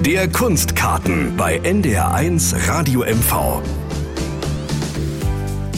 Der 0.00 0.28
Kunstkarten 0.28 1.36
bei 1.36 1.58
NDR1 1.58 2.68
Radio 2.68 3.00
MV. 3.00 3.60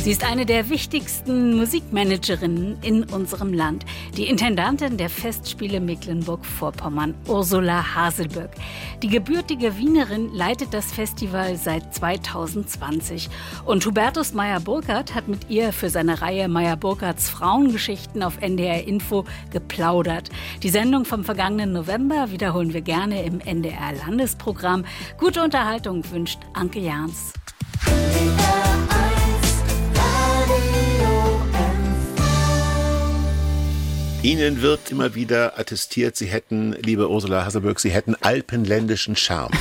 Sie 0.03 0.13
ist 0.13 0.25
eine 0.25 0.47
der 0.47 0.71
wichtigsten 0.71 1.59
Musikmanagerinnen 1.59 2.79
in 2.81 3.05
unserem 3.05 3.53
Land, 3.53 3.85
die 4.17 4.29
Intendantin 4.29 4.97
der 4.97 5.11
Festspiele 5.11 5.79
Mecklenburg-Vorpommern, 5.79 7.15
Ursula 7.29 7.95
Haselböck. 7.95 8.49
Die 9.03 9.09
gebürtige 9.09 9.77
Wienerin 9.77 10.33
leitet 10.33 10.73
das 10.73 10.91
Festival 10.91 11.55
seit 11.57 11.95
2020 11.95 13.29
und 13.67 13.85
Hubertus 13.85 14.33
Meyer-Burkhardt 14.33 15.15
hat 15.15 15.29
mit 15.29 15.51
ihr 15.51 15.71
für 15.71 15.91
seine 15.91 16.23
Reihe 16.23 16.49
Meyer-Burkhardts 16.49 17.29
Frauengeschichten 17.29 18.23
auf 18.23 18.41
NDR 18.41 18.89
Info 18.89 19.27
geplaudert. 19.53 20.31
Die 20.63 20.71
Sendung 20.71 21.05
vom 21.05 21.25
vergangenen 21.25 21.75
November 21.75 22.31
wiederholen 22.31 22.73
wir 22.73 22.81
gerne 22.81 23.23
im 23.23 23.41
NDR 23.41 23.93
Landesprogramm. 24.07 24.87
Gute 25.19 25.43
Unterhaltung 25.43 26.11
wünscht 26.11 26.39
Anke 26.55 26.79
Jahns. 26.81 27.35
Ihnen 34.23 34.61
wird 34.61 34.91
immer 34.91 35.15
wieder 35.15 35.59
attestiert, 35.59 36.15
Sie 36.15 36.27
hätten, 36.27 36.73
liebe 36.73 37.09
Ursula 37.09 37.47
Hasselberg, 37.47 37.81
Sie 37.81 37.89
hätten 37.89 38.15
alpenländischen 38.21 39.17
Charme. 39.17 39.53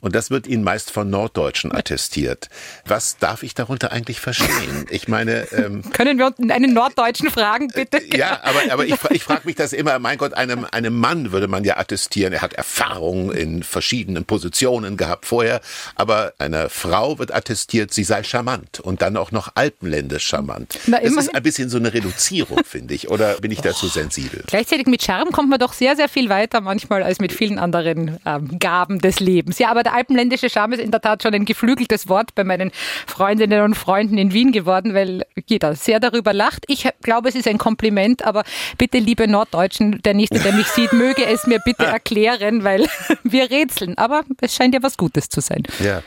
Und 0.00 0.14
das 0.14 0.30
wird 0.30 0.46
Ihnen 0.46 0.64
meist 0.64 0.90
von 0.90 1.08
Norddeutschen 1.10 1.74
attestiert. 1.74 2.48
Was 2.84 3.16
darf 3.18 3.42
ich 3.42 3.54
darunter 3.54 3.92
eigentlich 3.92 4.20
verstehen? 4.20 4.86
Ich 4.90 5.08
meine... 5.08 5.50
Ähm, 5.52 5.82
Können 5.92 6.18
wir 6.18 6.32
einen 6.50 6.74
Norddeutschen 6.74 7.30
fragen, 7.30 7.68
bitte? 7.68 8.00
Ja, 8.16 8.40
aber, 8.42 8.72
aber 8.72 8.86
ich, 8.86 8.96
ich 9.10 9.22
frage 9.22 9.42
mich 9.44 9.56
das 9.56 9.72
immer, 9.72 9.98
mein 9.98 10.18
Gott, 10.18 10.34
einem, 10.34 10.66
einem 10.70 10.98
Mann 10.98 11.32
würde 11.32 11.48
man 11.48 11.64
ja 11.64 11.78
attestieren, 11.78 12.32
er 12.32 12.42
hat 12.42 12.54
Erfahrung 12.54 13.32
in 13.32 13.62
verschiedenen 13.62 14.24
Positionen 14.24 14.96
gehabt 14.96 15.26
vorher, 15.26 15.60
aber 15.94 16.32
einer 16.38 16.68
Frau 16.68 17.18
wird 17.18 17.34
attestiert, 17.34 17.94
sie 17.94 18.04
sei 18.04 18.22
charmant 18.22 18.80
und 18.80 19.02
dann 19.02 19.16
auch 19.16 19.32
noch 19.32 19.52
alpenländisch 19.54 20.26
charmant. 20.26 20.78
Na, 20.86 21.00
das 21.00 21.12
ist 21.12 21.34
ein 21.34 21.42
bisschen 21.42 21.70
so 21.70 21.78
eine 21.78 21.92
Reduzierung, 21.92 22.64
finde 22.64 22.94
ich, 22.94 23.10
oder 23.10 23.34
bin 23.40 23.50
ich 23.50 23.60
dazu 23.60 23.86
sensibel? 23.86 24.08
sensibel. 24.08 24.44
Gleichzeitig 24.46 24.86
mit 24.86 25.02
Charme 25.02 25.30
kommt 25.30 25.50
man 25.50 25.58
doch 25.58 25.72
sehr, 25.72 25.96
sehr 25.96 26.08
viel 26.08 26.28
weiter 26.28 26.60
manchmal 26.60 27.02
als 27.02 27.20
mit 27.20 27.32
vielen 27.32 27.58
anderen 27.58 28.18
ähm, 28.24 28.58
Gaben 28.58 29.00
des 29.00 29.20
Lebens. 29.20 29.58
Ja, 29.58 29.70
aber 29.70 29.82
der 29.88 29.94
alpenländische 29.94 30.50
Charme 30.50 30.74
ist 30.74 30.80
in 30.80 30.90
der 30.90 31.00
Tat 31.00 31.22
schon 31.22 31.32
ein 31.32 31.46
geflügeltes 31.46 32.08
Wort 32.08 32.34
bei 32.34 32.44
meinen 32.44 32.72
Freundinnen 33.06 33.62
und 33.62 33.74
Freunden 33.74 34.18
in 34.18 34.34
Wien 34.34 34.52
geworden, 34.52 34.92
weil 34.92 35.24
jeder 35.46 35.74
sehr 35.74 35.98
darüber 35.98 36.34
lacht. 36.34 36.64
Ich 36.68 36.86
glaube, 37.02 37.30
es 37.30 37.34
ist 37.34 37.48
ein 37.48 37.56
Kompliment, 37.56 38.22
aber 38.22 38.44
bitte, 38.76 38.98
liebe 38.98 39.26
Norddeutschen, 39.26 40.02
der 40.02 40.12
Nächste, 40.12 40.40
der 40.40 40.52
mich 40.52 40.66
sieht, 40.66 40.92
möge 40.92 41.24
es 41.24 41.46
mir 41.46 41.58
bitte 41.64 41.84
erklären, 41.84 42.64
weil 42.64 42.86
wir 43.22 43.50
rätseln. 43.50 43.96
Aber 43.96 44.24
es 44.42 44.54
scheint 44.54 44.74
ja 44.74 44.82
was 44.82 44.98
Gutes 44.98 45.30
zu 45.30 45.40
sein. 45.40 45.62
Ja. 45.82 46.02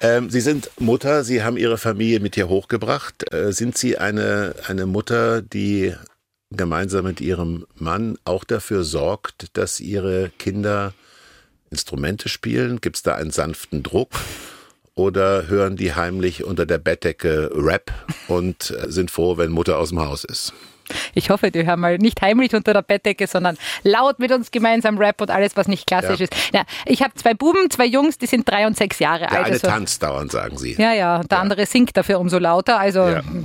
Ähm, 0.00 0.28
Sie 0.28 0.40
sind 0.40 0.70
Mutter, 0.80 1.22
Sie 1.22 1.44
haben 1.44 1.56
Ihre 1.56 1.78
Familie 1.78 2.18
mit 2.18 2.34
hier 2.34 2.48
hochgebracht. 2.48 3.32
Äh, 3.32 3.52
sind 3.52 3.78
Sie 3.78 3.96
eine, 3.96 4.56
eine 4.66 4.86
Mutter, 4.86 5.40
die 5.40 5.94
gemeinsam 6.50 7.04
mit 7.04 7.20
ihrem 7.20 7.64
Mann 7.76 8.18
auch 8.24 8.42
dafür 8.42 8.82
sorgt, 8.82 9.56
dass 9.56 9.78
ihre 9.78 10.30
Kinder 10.36 10.94
Instrumente 11.70 12.28
spielen? 12.28 12.80
Gibt 12.80 12.96
es 12.96 13.02
da 13.02 13.14
einen 13.14 13.30
sanften 13.30 13.82
Druck? 13.82 14.10
Oder 14.94 15.46
hören 15.46 15.76
die 15.76 15.94
heimlich 15.94 16.44
unter 16.44 16.66
der 16.66 16.78
Bettdecke 16.78 17.50
Rap 17.54 17.92
und 18.28 18.74
sind 18.88 19.10
froh, 19.10 19.36
wenn 19.36 19.50
Mutter 19.50 19.78
aus 19.78 19.90
dem 19.90 20.00
Haus 20.00 20.24
ist? 20.24 20.52
Ich 21.14 21.30
hoffe, 21.30 21.50
die 21.50 21.66
hören 21.66 21.80
mal 21.80 21.98
nicht 21.98 22.20
heimlich 22.22 22.54
unter 22.54 22.72
der 22.72 22.82
Bettdecke, 22.82 23.26
sondern 23.26 23.56
laut 23.82 24.18
mit 24.18 24.32
uns 24.32 24.50
gemeinsam 24.50 24.98
Rap 24.98 25.20
und 25.20 25.30
alles, 25.30 25.56
was 25.56 25.68
nicht 25.68 25.86
klassisch 25.86 26.20
ja. 26.20 26.24
ist. 26.24 26.34
Ja, 26.52 26.62
ich 26.86 27.02
habe 27.02 27.14
zwei 27.14 27.34
Buben, 27.34 27.70
zwei 27.70 27.86
Jungs, 27.86 28.18
die 28.18 28.26
sind 28.26 28.48
drei 28.48 28.66
und 28.66 28.76
sechs 28.76 28.98
Jahre 28.98 29.20
der 29.20 29.30
alt. 29.30 29.38
Der 29.38 29.44
eine 29.44 29.52
also, 29.54 29.66
tanzt 29.66 30.02
dauernd, 30.02 30.32
sagen 30.32 30.58
sie. 30.58 30.74
Ja, 30.78 30.92
ja, 30.92 31.18
der 31.18 31.38
ja. 31.38 31.42
andere 31.42 31.66
singt 31.66 31.96
dafür 31.96 32.20
umso 32.20 32.38
lauter. 32.38 32.78
Also 32.78 33.00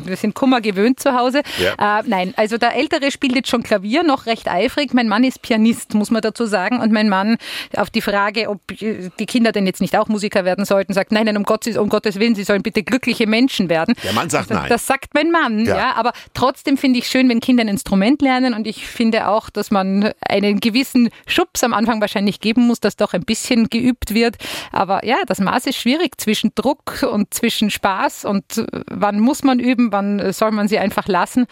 wir 0.05 0.15
sind 0.17 0.36
Kummer 0.36 0.61
gewöhnt 0.61 0.99
zu 0.99 1.14
Hause. 1.14 1.39
Äh, 1.59 2.03
nein, 2.05 2.33
also 2.37 2.58
der 2.58 2.75
Ältere 2.75 3.11
spielt 3.11 3.36
jetzt 3.36 3.49
schon 3.49 3.64
Klavier, 3.64 4.03
noch 4.03 4.25
recht 4.25 4.47
eifrig. 4.47 4.93
Mein 4.93 5.08
Mann 5.08 5.23
ist 5.23 5.41
Pianist, 5.41 5.93
muss 5.93 6.11
man 6.11 6.21
dazu 6.21 6.45
sagen. 6.45 6.80
Und 6.80 6.91
mein 6.91 7.09
Mann 7.09 7.37
auf 7.75 7.89
die 7.89 8.02
Frage, 8.02 8.49
ob 8.49 8.59
die 8.67 9.25
Kinder 9.25 9.52
denn 9.52 9.65
jetzt 9.65 9.81
nicht 9.81 9.97
auch 9.97 10.08
Musiker 10.08 10.45
werden 10.45 10.65
sollten, 10.65 10.93
sagt, 10.93 11.11
nein, 11.11 11.25
nein, 11.25 11.37
um 11.37 11.43
Gottes, 11.43 11.77
um 11.77 11.89
Gottes 11.89 12.20
Willen, 12.20 12.36
sie 12.36 12.43
sollen 12.43 12.64
bitte 12.64 12.83
glückliche 12.83 13.27
Menschen 13.27 13.70
werden. 13.70 13.95
Der 14.03 14.14
Mann 14.14 14.30
sagt 14.30 14.49
das, 14.49 14.58
nein. 14.58 14.70
Das 14.70 14.87
sagt 14.87 15.14
mein 15.14 15.31
Mann, 15.31 15.65
ja. 15.65 15.93
aber 15.95 16.14
trotzdem 16.33 16.77
finde 16.77 16.99
ich 16.99 17.08
schön, 17.08 17.30
wenn 17.30 17.34
Kinder 17.39 17.61
ein 17.63 17.67
Instrument 17.67 18.21
lernen 18.21 18.53
und 18.53 18.67
ich 18.67 18.87
finde 18.87 19.27
auch, 19.27 19.49
dass 19.49 19.71
man 19.71 20.11
einen 20.27 20.59
gewissen 20.59 21.09
Schubs 21.27 21.63
am 21.63 21.73
Anfang 21.73 22.01
wahrscheinlich 22.01 22.39
geben 22.39 22.67
muss, 22.67 22.79
dass 22.79 22.95
doch 22.95 23.13
ein 23.13 23.23
bisschen 23.23 23.69
geübt 23.69 24.13
wird. 24.13 24.37
Aber 24.71 25.05
ja, 25.05 25.17
das 25.27 25.39
Maß 25.39 25.67
ist 25.67 25.77
schwierig 25.77 26.19
zwischen 26.19 26.51
Druck 26.55 27.05
und 27.09 27.33
zwischen 27.33 27.69
Spaß 27.69 28.25
und 28.25 28.65
wann 28.89 29.19
muss 29.19 29.43
man 29.43 29.59
üben, 29.59 29.91
wann 29.91 30.31
soll 30.33 30.51
man 30.51 30.67
sie 30.67 30.79
einfach 30.79 31.07
lassen. 31.07 31.45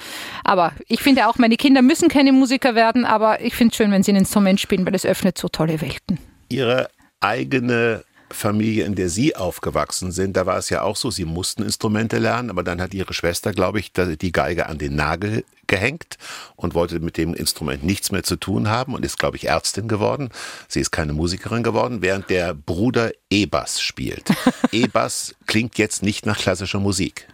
Aber 0.44 0.74
ich 0.88 1.02
finde 1.02 1.28
auch, 1.28 1.38
meine 1.38 1.58
Kinder 1.58 1.82
müssen 1.82 2.10
keine 2.10 2.32
Musiker 2.32 2.76
werden, 2.76 3.06
aber 3.06 3.42
ich 3.42 3.56
finde 3.56 3.72
es 3.72 3.78
schön, 3.78 3.92
wenn 3.92 4.04
sie 4.04 4.14
ein 4.14 4.18
Instrument 4.18 4.60
spielen, 4.60 4.86
weil 4.86 4.96
es 4.96 5.06
öffnet 5.06 5.38
so 5.38 5.48
tolle 5.48 5.82
Welten. 5.82 6.20
Ihre 6.50 6.90
eigene 7.20 8.04
Familie, 8.34 8.86
in 8.86 8.96
der 8.96 9.10
Sie 9.10 9.36
aufgewachsen 9.36 10.12
sind, 10.12 10.36
da 10.36 10.46
war 10.46 10.58
es 10.58 10.70
ja 10.70 10.82
auch 10.82 10.96
so, 10.96 11.12
Sie 11.12 11.26
mussten 11.26 11.64
Instrumente 11.64 12.18
lernen, 12.18 12.50
aber 12.50 12.64
dann 12.64 12.82
hat 12.82 12.94
Ihre 12.94 13.14
Schwester, 13.14 13.52
glaube 13.52 13.80
ich, 13.80 13.92
die 13.94 14.32
Geige 14.32 14.68
an 14.68 14.78
den 14.78 14.96
Nagel 14.96 15.44
gehängt 15.68 16.18
und 16.56 16.74
wollte 16.74 17.00
mit 17.00 17.18
dem 17.18 17.34
Instrument 17.34 17.84
nichts 17.84 18.12
mehr 18.12 18.24
zu 18.24 18.36
tun 18.36 18.70
haben 18.70 18.94
und 18.94 19.06
ist, 19.06 19.18
glaube 19.18 19.38
ich, 19.38 19.48
Ärztin 19.48 19.88
geworden. 19.88 20.30
Sie 20.68 20.80
ist 20.80 20.92
keine 20.92 21.14
Musikerin 21.14 21.64
geworden, 21.64 22.02
während 22.02 22.30
der 22.30 22.54
Bruder 22.54 23.12
E-Bass 23.30 23.82
spielt. 23.82 24.30
E-Bass 24.72 25.36
klingt 25.48 25.78
jetzt 25.78 26.04
nicht 26.04 26.26
nach 26.26 26.38
klassischer 26.38 26.80
Musik. 26.80 27.28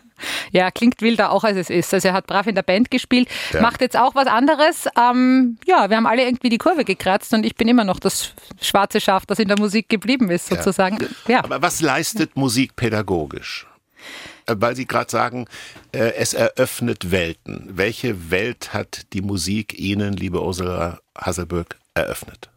Ja, 0.52 0.72
klingt 0.72 1.02
wilder 1.02 1.31
auch 1.31 1.44
als 1.44 1.57
es 1.57 1.69
ist. 1.69 1.94
Also 1.94 2.09
er 2.09 2.13
hat 2.13 2.28
brav 2.28 2.47
in 2.47 2.56
der 2.56 2.63
Band 2.63 2.91
gespielt, 2.91 3.30
ja. 3.53 3.62
macht 3.62 3.81
jetzt 3.81 3.97
auch 3.97 4.16
was 4.16 4.28
anderes. 4.28 4.88
Ähm, 4.97 5.57
ja, 5.66 5.90
wir 5.90 5.97
haben 5.97 6.07
alle 6.07 6.24
irgendwie 6.24 6.50
die 6.50 6.57
Kurve 6.57 6.85
gekratzt 6.85 7.34
und 7.34 7.46
ich 7.46 7.56
bin 7.56 7.68
immer 7.68 7.84
noch 7.84 8.00
das 8.00 8.34
schwarze 8.62 9.02
Schaf, 9.02 9.25
das 9.25 9.40
in 9.40 9.47
der 9.47 9.59
Musik 9.59 9.90
geblieben 9.90 10.29
ist, 10.29 10.47
sozusagen. 10.47 10.97
Ja. 11.28 11.35
ja. 11.35 11.44
Aber 11.44 11.62
was 11.62 11.81
leistet 11.81 12.35
Musik 12.35 12.75
pädagogisch? 12.75 13.68
Äh, 14.50 14.56
weil 14.58 14.75
Sie 14.75 14.85
gerade 14.85 15.09
sagen, 15.09 15.46
äh, 15.91 16.13
es 16.16 16.34
eröffnet 16.34 17.12
Welten. 17.12 17.69
Welche 17.72 18.31
Welt 18.31 18.74
hat 18.74 19.13
die 19.13 19.22
Musik 19.22 19.78
Ihnen, 19.78 20.13
liebe 20.13 20.41
Ursula 20.41 21.00
Hasselböck, 21.18 21.78
eröffnet? 21.94 22.50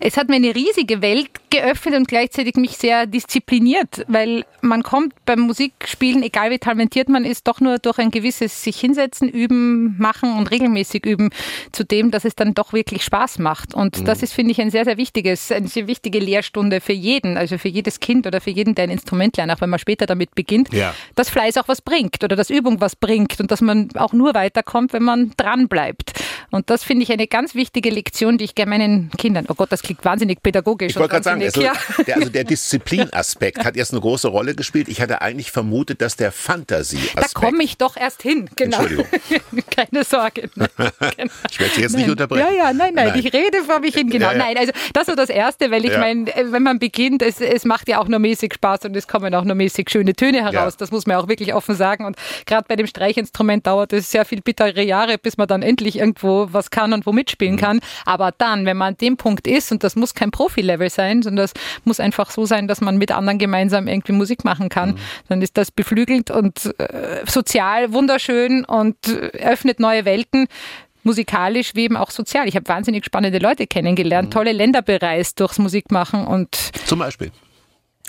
Es 0.00 0.16
hat 0.16 0.28
mir 0.28 0.36
eine 0.36 0.54
riesige 0.54 1.02
Welt 1.02 1.28
geöffnet 1.50 1.96
und 1.96 2.06
gleichzeitig 2.06 2.54
mich 2.54 2.76
sehr 2.76 3.06
diszipliniert, 3.06 4.04
weil 4.06 4.44
man 4.60 4.82
kommt 4.82 5.14
beim 5.24 5.40
Musikspielen, 5.40 6.22
egal 6.22 6.50
wie 6.50 6.58
talentiert 6.58 7.08
man 7.08 7.24
ist, 7.24 7.48
doch 7.48 7.60
nur 7.60 7.78
durch 7.78 7.98
ein 7.98 8.10
gewisses 8.10 8.62
sich 8.62 8.78
hinsetzen, 8.78 9.28
üben, 9.28 9.96
machen 9.98 10.36
und 10.36 10.50
regelmäßig 10.50 11.04
üben 11.04 11.30
zu 11.72 11.84
dem, 11.84 12.12
dass 12.12 12.24
es 12.24 12.36
dann 12.36 12.54
doch 12.54 12.72
wirklich 12.72 13.02
Spaß 13.02 13.40
macht. 13.40 13.74
Und 13.74 14.00
mhm. 14.00 14.04
das 14.04 14.22
ist, 14.22 14.34
finde 14.34 14.52
ich, 14.52 14.60
ein 14.60 14.70
sehr, 14.70 14.84
sehr 14.84 14.98
wichtiges, 14.98 15.50
eine 15.50 15.66
sehr 15.66 15.88
wichtige 15.88 16.20
Lehrstunde 16.20 16.80
für 16.80 16.92
jeden, 16.92 17.36
also 17.36 17.58
für 17.58 17.68
jedes 17.68 17.98
Kind 17.98 18.26
oder 18.26 18.40
für 18.40 18.50
jeden, 18.50 18.74
der 18.76 18.84
ein 18.84 18.90
Instrument 18.90 19.36
lernt, 19.36 19.52
auch 19.52 19.60
wenn 19.60 19.70
man 19.70 19.80
später 19.80 20.06
damit 20.06 20.34
beginnt, 20.34 20.72
ja. 20.72 20.94
dass 21.16 21.28
Fleiß 21.28 21.56
auch 21.56 21.66
was 21.66 21.82
bringt 21.82 22.22
oder 22.22 22.36
dass 22.36 22.50
Übung 22.50 22.80
was 22.80 22.94
bringt 22.94 23.40
und 23.40 23.50
dass 23.50 23.60
man 23.60 23.88
auch 23.96 24.12
nur 24.12 24.34
weiterkommt, 24.34 24.92
wenn 24.92 25.02
man 25.02 25.32
dran 25.36 25.66
bleibt. 25.66 26.12
Und 26.50 26.70
das 26.70 26.82
finde 26.82 27.02
ich 27.02 27.12
eine 27.12 27.26
ganz 27.26 27.54
wichtige 27.54 27.90
Lektion, 27.90 28.38
die 28.38 28.44
ich 28.44 28.54
gerne 28.54 28.70
meinen 28.70 29.10
Kindern, 29.18 29.44
oh 29.48 29.54
Gott, 29.54 29.70
das 29.70 29.82
klingt 29.82 30.04
wahnsinnig 30.04 30.42
pädagogisch. 30.42 30.90
Ich 30.90 30.96
wollte 30.96 31.10
gerade 31.10 31.24
sagen, 31.24 31.42
also, 31.42 31.60
ja. 31.60 31.72
der, 32.06 32.16
also 32.16 32.30
der 32.30 32.44
Disziplinaspekt 32.44 33.64
hat 33.64 33.76
jetzt 33.76 33.92
eine 33.92 34.00
große 34.00 34.28
Rolle 34.28 34.54
gespielt. 34.54 34.88
Ich 34.88 35.00
hatte 35.00 35.20
eigentlich 35.20 35.50
vermutet, 35.50 36.00
dass 36.00 36.16
der 36.16 36.32
Fantasie-Aspekt. 36.32 37.34
Da 37.34 37.40
komme 37.40 37.62
ich 37.62 37.76
doch 37.76 37.96
erst 37.96 38.22
hin, 38.22 38.48
genau. 38.56 38.78
Entschuldigung. 38.78 39.06
Keine 39.70 40.04
Sorge. 40.04 40.48
Nein, 40.56 40.68
genau. 40.98 41.32
Ich 41.50 41.60
werde 41.60 41.74
Sie 41.74 41.82
jetzt 41.82 41.96
nicht 41.96 42.08
unterbrechen. 42.08 42.46
Ja, 42.48 42.52
ja, 42.52 42.72
nein, 42.72 42.94
nein, 42.94 43.08
nein, 43.08 43.18
ich 43.18 43.32
rede 43.32 43.62
vor 43.64 43.80
mich 43.80 43.94
hin, 43.94 44.08
genau. 44.08 44.26
Ja, 44.26 44.32
ja. 44.32 44.38
Nein, 44.38 44.56
also 44.56 44.72
das 44.92 45.08
war 45.08 45.16
das 45.16 45.28
Erste, 45.28 45.70
weil 45.70 45.84
ich 45.84 45.92
ja. 45.92 45.98
meine, 45.98 46.26
wenn 46.26 46.62
man 46.62 46.78
beginnt, 46.78 47.22
es, 47.22 47.40
es 47.40 47.64
macht 47.64 47.88
ja 47.88 48.00
auch 48.00 48.08
nur 48.08 48.18
mäßig 48.18 48.54
Spaß 48.54 48.86
und 48.86 48.96
es 48.96 49.06
kommen 49.06 49.34
auch 49.34 49.44
nur 49.44 49.54
mäßig 49.54 49.90
schöne 49.90 50.14
Töne 50.14 50.42
heraus. 50.42 50.76
Das 50.76 50.90
muss 50.90 51.06
man 51.06 51.16
auch 51.16 51.28
wirklich 51.28 51.54
offen 51.54 51.74
sagen. 51.74 52.04
Und 52.04 52.16
gerade 52.46 52.64
bei 52.66 52.76
dem 52.76 52.86
Streichinstrument 52.86 53.66
dauert 53.66 53.92
es 53.92 54.10
sehr 54.10 54.24
viel 54.24 54.40
bittere 54.40 54.82
Jahre, 54.82 55.18
bis 55.18 55.36
man 55.36 55.46
dann 55.46 55.62
endlich 55.62 55.98
irgendwo 55.98 56.37
was 56.50 56.70
kann 56.70 56.92
und 56.92 57.06
wo 57.06 57.12
mitspielen 57.12 57.54
mhm. 57.54 57.60
kann. 57.60 57.80
Aber 58.04 58.32
dann, 58.36 58.66
wenn 58.66 58.76
man 58.76 58.88
an 58.94 58.96
dem 58.96 59.16
Punkt 59.16 59.46
ist, 59.46 59.72
und 59.72 59.84
das 59.84 59.96
muss 59.96 60.14
kein 60.14 60.30
Profi-Level 60.30 60.90
sein, 60.90 61.22
sondern 61.22 61.44
das 61.44 61.52
muss 61.84 62.00
einfach 62.00 62.30
so 62.30 62.46
sein, 62.46 62.68
dass 62.68 62.80
man 62.80 62.96
mit 62.96 63.12
anderen 63.12 63.38
gemeinsam 63.38 63.88
irgendwie 63.88 64.12
Musik 64.12 64.44
machen 64.44 64.68
kann, 64.68 64.90
mhm. 64.90 64.98
dann 65.28 65.42
ist 65.42 65.56
das 65.56 65.70
beflügelt 65.70 66.30
und 66.30 66.74
äh, 66.78 67.24
sozial 67.26 67.92
wunderschön 67.92 68.64
und 68.64 68.96
öffnet 69.08 69.80
neue 69.80 70.04
Welten 70.04 70.46
musikalisch 71.04 71.74
wie 71.74 71.84
eben 71.84 71.96
auch 71.96 72.10
sozial. 72.10 72.48
Ich 72.48 72.56
habe 72.56 72.68
wahnsinnig 72.68 73.04
spannende 73.04 73.38
Leute 73.38 73.66
kennengelernt, 73.66 74.28
mhm. 74.28 74.32
tolle 74.32 74.52
Länder 74.52 74.82
bereist 74.82 75.40
durchs 75.40 75.58
Musikmachen 75.58 76.26
und 76.26 76.54
zum 76.86 76.98
Beispiel. 76.98 77.30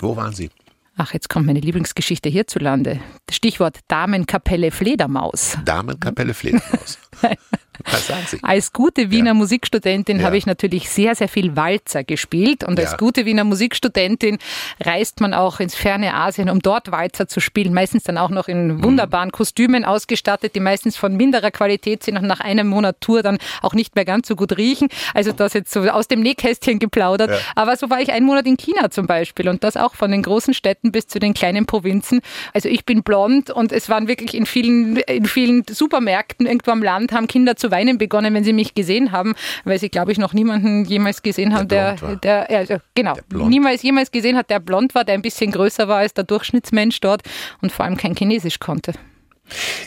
Wo 0.00 0.16
waren 0.16 0.34
Sie? 0.34 0.50
Ach, 0.96 1.14
jetzt 1.14 1.30
kommt 1.30 1.46
meine 1.46 1.60
Lieblingsgeschichte 1.60 2.28
hierzulande. 2.28 3.00
Stichwort 3.30 3.78
Damenkapelle 3.88 4.70
Fledermaus. 4.70 5.56
Damenkapelle 5.64 6.34
Fledermaus. 6.34 6.98
Was 7.84 8.06
sagen 8.06 8.24
Sie? 8.26 8.38
Als 8.42 8.72
gute 8.72 9.10
Wiener 9.10 9.28
ja. 9.28 9.34
Musikstudentin 9.34 10.20
ja. 10.20 10.24
habe 10.24 10.36
ich 10.36 10.46
natürlich 10.46 10.90
sehr, 10.90 11.14
sehr 11.14 11.28
viel 11.28 11.56
Walzer 11.56 12.04
gespielt. 12.04 12.64
Und 12.64 12.78
als 12.78 12.96
gute 12.96 13.24
Wiener 13.24 13.44
Musikstudentin 13.44 14.38
reist 14.80 15.20
man 15.20 15.34
auch 15.34 15.60
ins 15.60 15.74
ferne 15.74 16.14
Asien, 16.14 16.50
um 16.50 16.60
dort 16.60 16.90
Walzer 16.90 17.28
zu 17.28 17.40
spielen. 17.40 17.74
Meistens 17.74 18.04
dann 18.04 18.18
auch 18.18 18.30
noch 18.30 18.48
in 18.48 18.76
mhm. 18.76 18.84
wunderbaren 18.84 19.32
Kostümen 19.32 19.84
ausgestattet, 19.84 20.54
die 20.54 20.60
meistens 20.60 20.96
von 20.96 21.16
minderer 21.16 21.50
Qualität 21.50 22.02
sind 22.02 22.16
und 22.16 22.26
nach 22.26 22.40
einem 22.40 22.68
Monat 22.68 23.00
Tour 23.00 23.22
dann 23.22 23.38
auch 23.62 23.74
nicht 23.74 23.94
mehr 23.94 24.04
ganz 24.04 24.28
so 24.28 24.36
gut 24.36 24.56
riechen. 24.56 24.88
Also 25.14 25.32
das 25.32 25.54
jetzt 25.54 25.72
so 25.72 25.80
aus 25.88 26.08
dem 26.08 26.20
Nähkästchen 26.20 26.78
geplaudert. 26.78 27.30
Aber 27.54 27.76
so 27.76 27.90
war 27.90 28.00
ich 28.00 28.12
einen 28.12 28.26
Monat 28.26 28.46
in 28.46 28.56
China 28.56 28.90
zum 28.90 29.06
Beispiel 29.06 29.48
und 29.48 29.64
das 29.64 29.76
auch 29.76 29.94
von 29.94 30.10
den 30.10 30.22
großen 30.22 30.54
Städten 30.54 30.92
bis 30.92 31.06
zu 31.06 31.18
den 31.18 31.34
kleinen 31.34 31.66
Provinzen. 31.66 32.20
Also 32.52 32.68
ich 32.68 32.84
bin 32.84 33.02
blond 33.02 33.50
und 33.50 33.72
es 33.72 33.88
waren 33.88 34.08
wirklich 34.08 34.34
in 34.34 34.46
vielen, 34.46 34.96
in 34.96 35.26
vielen 35.26 35.64
Supermärkten 35.68 36.46
irgendwo 36.46 36.70
am 36.70 36.82
Land 36.82 37.12
haben 37.12 37.26
Kinder 37.26 37.56
zu 37.56 37.69
weinen 37.70 37.98
begonnen, 37.98 38.34
wenn 38.34 38.44
sie 38.44 38.52
mich 38.52 38.74
gesehen 38.74 39.12
haben, 39.12 39.34
weil 39.64 39.78
sie, 39.78 39.88
glaube 39.88 40.12
ich, 40.12 40.18
noch 40.18 40.32
niemanden 40.32 40.84
jemals 40.84 41.22
gesehen 41.22 41.54
haben, 41.54 41.68
der, 41.68 41.96
der, 41.96 42.46
der 42.46 42.58
also 42.58 42.76
genau, 42.94 43.14
der 43.14 43.46
niemals 43.46 43.82
jemals 43.82 44.10
gesehen 44.10 44.36
hat, 44.36 44.50
der 44.50 44.60
blond 44.60 44.94
war, 44.94 45.04
der 45.04 45.14
ein 45.14 45.22
bisschen 45.22 45.50
größer 45.52 45.88
war 45.88 45.98
als 45.98 46.14
der 46.14 46.24
Durchschnittsmensch 46.24 47.00
dort 47.00 47.22
und 47.60 47.72
vor 47.72 47.84
allem 47.84 47.96
kein 47.96 48.14
Chinesisch 48.14 48.58
konnte. 48.58 48.92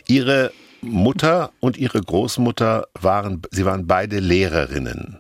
Ihre 0.08 0.52
Mutter 0.82 1.52
und 1.60 1.78
ihre 1.78 2.02
Großmutter 2.02 2.88
waren, 3.00 3.42
sie 3.52 3.66
waren 3.66 3.88
beide 3.88 4.20
Lehrerinnen. 4.20 5.20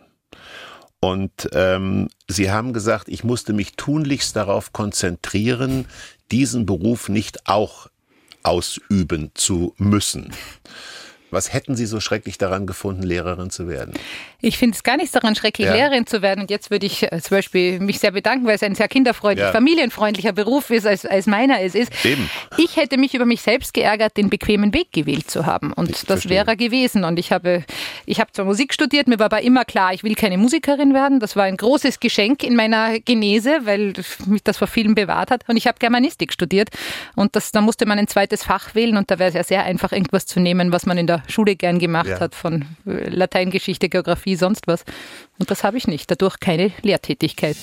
Und 0.99 1.49
ähm, 1.51 2.07
sie 2.29 2.49
haben 2.49 2.71
gesagt, 2.71 3.09
ich 3.09 3.25
musste 3.25 3.51
mich 3.51 3.73
tunlichst 3.75 4.35
darauf 4.35 4.71
konzentrieren, 4.71 5.85
diesen 6.31 6.65
Beruf 6.65 7.09
nicht 7.09 7.47
auch 7.47 7.87
ausüben 8.43 9.31
zu 9.33 9.73
müssen. 9.77 10.31
Was 11.33 11.53
hätten 11.53 11.75
Sie 11.75 11.85
so 11.85 11.99
schrecklich 11.99 12.37
daran 12.37 12.67
gefunden, 12.67 13.03
Lehrerin 13.03 13.49
zu 13.49 13.67
werden? 13.67 13.93
Ich 14.39 14.57
finde 14.57 14.75
es 14.75 14.83
gar 14.83 14.97
nichts 14.97 15.11
daran 15.11 15.35
schrecklich, 15.35 15.67
ja. 15.67 15.73
Lehrerin 15.73 16.05
zu 16.05 16.21
werden. 16.21 16.41
Und 16.41 16.51
jetzt 16.51 16.69
würde 16.69 16.85
ich 16.85 17.03
äh, 17.03 17.21
zum 17.21 17.37
Beispiel 17.37 17.79
mich 17.79 17.99
sehr 17.99 18.11
bedanken, 18.11 18.45
weil 18.45 18.55
es 18.55 18.63
ein 18.63 18.75
sehr 18.75 18.87
kinderfreundlicher, 18.87 19.47
ja. 19.47 19.53
familienfreundlicher 19.53 20.33
Beruf 20.33 20.69
ist, 20.69 20.85
als, 20.85 21.05
als 21.05 21.27
meiner 21.27 21.61
es 21.61 21.75
ist. 21.75 21.91
Eben. 22.05 22.29
Ich 22.57 22.75
hätte 22.75 22.97
mich 22.97 23.13
über 23.13 23.25
mich 23.25 23.41
selbst 23.41 23.73
geärgert, 23.73 24.17
den 24.17 24.29
bequemen 24.29 24.73
Weg 24.73 24.91
gewählt 24.91 25.31
zu 25.31 25.45
haben. 25.45 25.73
Und 25.73 25.89
ich 25.89 26.01
das 26.01 26.21
verstehe. 26.21 26.31
wäre 26.31 26.57
gewesen. 26.57 27.03
Und 27.03 27.17
ich 27.17 27.31
habe, 27.31 27.63
ich 28.05 28.19
habe 28.19 28.31
zwar 28.31 28.45
Musik 28.45 28.73
studiert, 28.73 29.07
mir 29.07 29.17
war 29.17 29.25
aber 29.25 29.41
immer 29.41 29.65
klar, 29.65 29.93
ich 29.93 30.03
will 30.03 30.15
keine 30.15 30.37
Musikerin 30.37 30.93
werden. 30.93 31.19
Das 31.19 31.35
war 31.35 31.45
ein 31.45 31.57
großes 31.57 31.99
Geschenk 31.99 32.43
in 32.43 32.55
meiner 32.55 32.99
Genese, 32.99 33.61
weil 33.63 33.93
mich 34.25 34.43
das 34.43 34.57
vor 34.57 34.67
vielen 34.67 34.93
bewahrt 34.93 35.31
hat. 35.31 35.43
Und 35.47 35.57
ich 35.57 35.67
habe 35.67 35.79
Germanistik 35.79 36.33
studiert. 36.33 36.69
Und 37.15 37.35
das, 37.35 37.51
da 37.51 37.61
musste 37.61 37.85
man 37.85 37.97
ein 37.97 38.07
zweites 38.07 38.43
Fach 38.43 38.75
wählen. 38.75 38.97
Und 38.97 39.09
da 39.09 39.19
wäre 39.19 39.29
es 39.29 39.35
ja 39.35 39.43
sehr 39.43 39.63
einfach, 39.63 39.91
irgendwas 39.91 40.25
zu 40.25 40.39
nehmen, 40.39 40.71
was 40.71 40.85
man 40.85 40.97
in 40.97 41.07
der 41.07 41.22
Schule 41.27 41.55
gern 41.55 41.79
gemacht 41.79 42.07
ja. 42.07 42.19
hat, 42.19 42.35
von 42.35 42.65
äh, 42.85 43.09
Lateingeschichte, 43.09 43.89
Geografie, 43.89 44.35
sonst 44.35 44.67
was. 44.67 44.83
Und 45.39 45.51
das 45.51 45.63
habe 45.63 45.77
ich 45.77 45.87
nicht, 45.87 46.09
dadurch 46.09 46.39
keine 46.39 46.71
Lehrtätigkeit. 46.81 47.57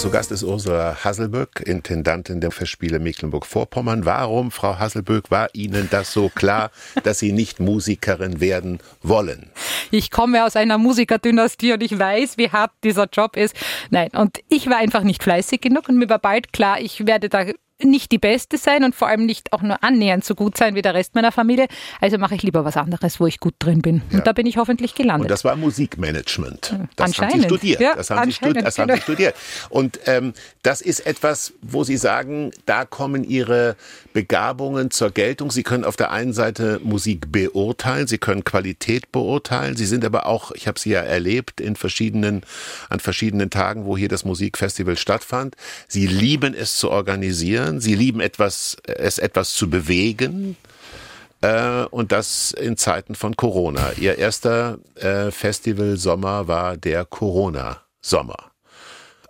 Zu 0.00 0.08
Gast 0.08 0.32
ist 0.32 0.42
Ursula 0.42 0.96
Hasselböck, 1.04 1.62
Intendantin 1.66 2.40
der 2.40 2.50
Festspiele 2.50 2.98
Mecklenburg-Vorpommern. 3.00 4.06
Warum, 4.06 4.50
Frau 4.50 4.78
Hasselböck, 4.78 5.30
war 5.30 5.48
Ihnen 5.52 5.88
das 5.90 6.14
so 6.14 6.30
klar, 6.30 6.70
dass 7.04 7.18
Sie 7.18 7.32
nicht 7.32 7.60
Musikerin 7.60 8.40
werden 8.40 8.78
wollen? 9.02 9.50
Ich 9.90 10.10
komme 10.10 10.46
aus 10.46 10.56
einer 10.56 10.78
Musikerdynastie 10.78 11.74
und 11.74 11.82
ich 11.82 11.98
weiß, 11.98 12.38
wie 12.38 12.48
hart 12.48 12.70
dieser 12.82 13.08
Job 13.12 13.36
ist. 13.36 13.54
Nein, 13.90 14.08
und 14.14 14.38
ich 14.48 14.70
war 14.70 14.78
einfach 14.78 15.02
nicht 15.02 15.22
fleißig 15.22 15.60
genug 15.60 15.90
und 15.90 15.98
mir 15.98 16.08
war 16.08 16.18
bald 16.18 16.54
klar, 16.54 16.80
ich 16.80 17.06
werde 17.06 17.28
da 17.28 17.44
nicht 17.84 18.12
die 18.12 18.18
Beste 18.18 18.58
sein 18.58 18.84
und 18.84 18.94
vor 18.94 19.08
allem 19.08 19.26
nicht 19.26 19.52
auch 19.52 19.62
nur 19.62 19.82
annähernd 19.82 20.24
so 20.24 20.34
gut 20.34 20.56
sein 20.56 20.74
wie 20.74 20.82
der 20.82 20.94
Rest 20.94 21.14
meiner 21.14 21.32
Familie. 21.32 21.66
Also 22.00 22.18
mache 22.18 22.34
ich 22.34 22.42
lieber 22.42 22.64
was 22.64 22.76
anderes, 22.76 23.20
wo 23.20 23.26
ich 23.26 23.40
gut 23.40 23.54
drin 23.58 23.82
bin. 23.82 24.02
Ja. 24.10 24.18
Und 24.18 24.26
da 24.26 24.32
bin 24.32 24.46
ich 24.46 24.56
hoffentlich 24.56 24.94
gelandet. 24.94 25.26
Und 25.26 25.30
das 25.30 25.44
war 25.44 25.56
Musikmanagement. 25.56 26.74
Das 26.96 27.18
haben 27.18 27.40
Sie 27.40 27.44
studiert. 27.44 27.80
Ja, 27.80 27.94
das, 27.94 28.10
haben 28.10 28.30
Sie, 28.30 28.36
studi 28.36 28.60
das 28.62 28.78
haben 28.78 28.88
Sie 28.88 28.94
genau. 28.94 29.02
studiert. 29.02 29.34
Und 29.68 30.00
ähm, 30.06 30.32
das 30.62 30.80
ist 30.80 31.06
etwas, 31.06 31.52
wo 31.62 31.84
Sie 31.84 31.96
sagen, 31.96 32.50
da 32.66 32.84
kommen 32.84 33.24
Ihre 33.24 33.76
Begabungen 34.12 34.90
zur 34.90 35.10
Geltung. 35.10 35.50
Sie 35.50 35.62
können 35.62 35.84
auf 35.84 35.96
der 35.96 36.10
einen 36.10 36.32
Seite 36.32 36.80
Musik 36.82 37.30
beurteilen, 37.32 38.06
Sie 38.06 38.18
können 38.18 38.44
Qualität 38.44 39.12
beurteilen. 39.12 39.76
Sie 39.76 39.86
sind 39.86 40.04
aber 40.04 40.26
auch, 40.26 40.50
ich 40.52 40.66
habe 40.66 40.78
Sie 40.78 40.90
ja 40.90 41.00
erlebt 41.00 41.60
in 41.60 41.76
verschiedenen, 41.76 42.42
an 42.88 43.00
verschiedenen 43.00 43.50
Tagen, 43.50 43.84
wo 43.84 43.96
hier 43.96 44.08
das 44.08 44.24
Musikfestival 44.24 44.96
stattfand. 44.96 45.56
Sie 45.86 46.06
lieben 46.06 46.54
es 46.54 46.76
zu 46.76 46.90
organisieren. 46.90 47.69
Sie 47.78 47.94
lieben 47.94 48.20
etwas, 48.20 48.76
es 48.84 49.18
etwas 49.18 49.54
zu 49.54 49.70
bewegen. 49.70 50.56
Äh, 51.42 51.84
und 51.84 52.12
das 52.12 52.52
in 52.52 52.76
Zeiten 52.76 53.14
von 53.14 53.36
Corona. 53.36 53.92
Ihr 53.98 54.18
erster 54.18 54.78
äh, 54.96 55.30
Festival-Sommer 55.30 56.48
war 56.48 56.76
der 56.76 57.04
Corona-Sommer. 57.04 58.50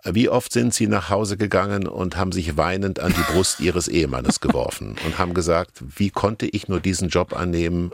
Wie 0.03 0.29
oft 0.29 0.51
sind 0.51 0.73
Sie 0.73 0.87
nach 0.87 1.09
Hause 1.09 1.37
gegangen 1.37 1.87
und 1.87 2.17
haben 2.17 2.31
sich 2.31 2.57
weinend 2.57 2.99
an 2.99 3.13
die 3.13 3.31
Brust 3.31 3.59
Ihres 3.59 3.87
Ehemannes 3.87 4.39
geworfen 4.39 4.95
und 5.05 5.19
haben 5.19 5.33
gesagt, 5.33 5.83
wie 5.95 6.09
konnte 6.09 6.47
ich 6.47 6.67
nur 6.67 6.79
diesen 6.79 7.09
Job 7.09 7.33
annehmen 7.33 7.91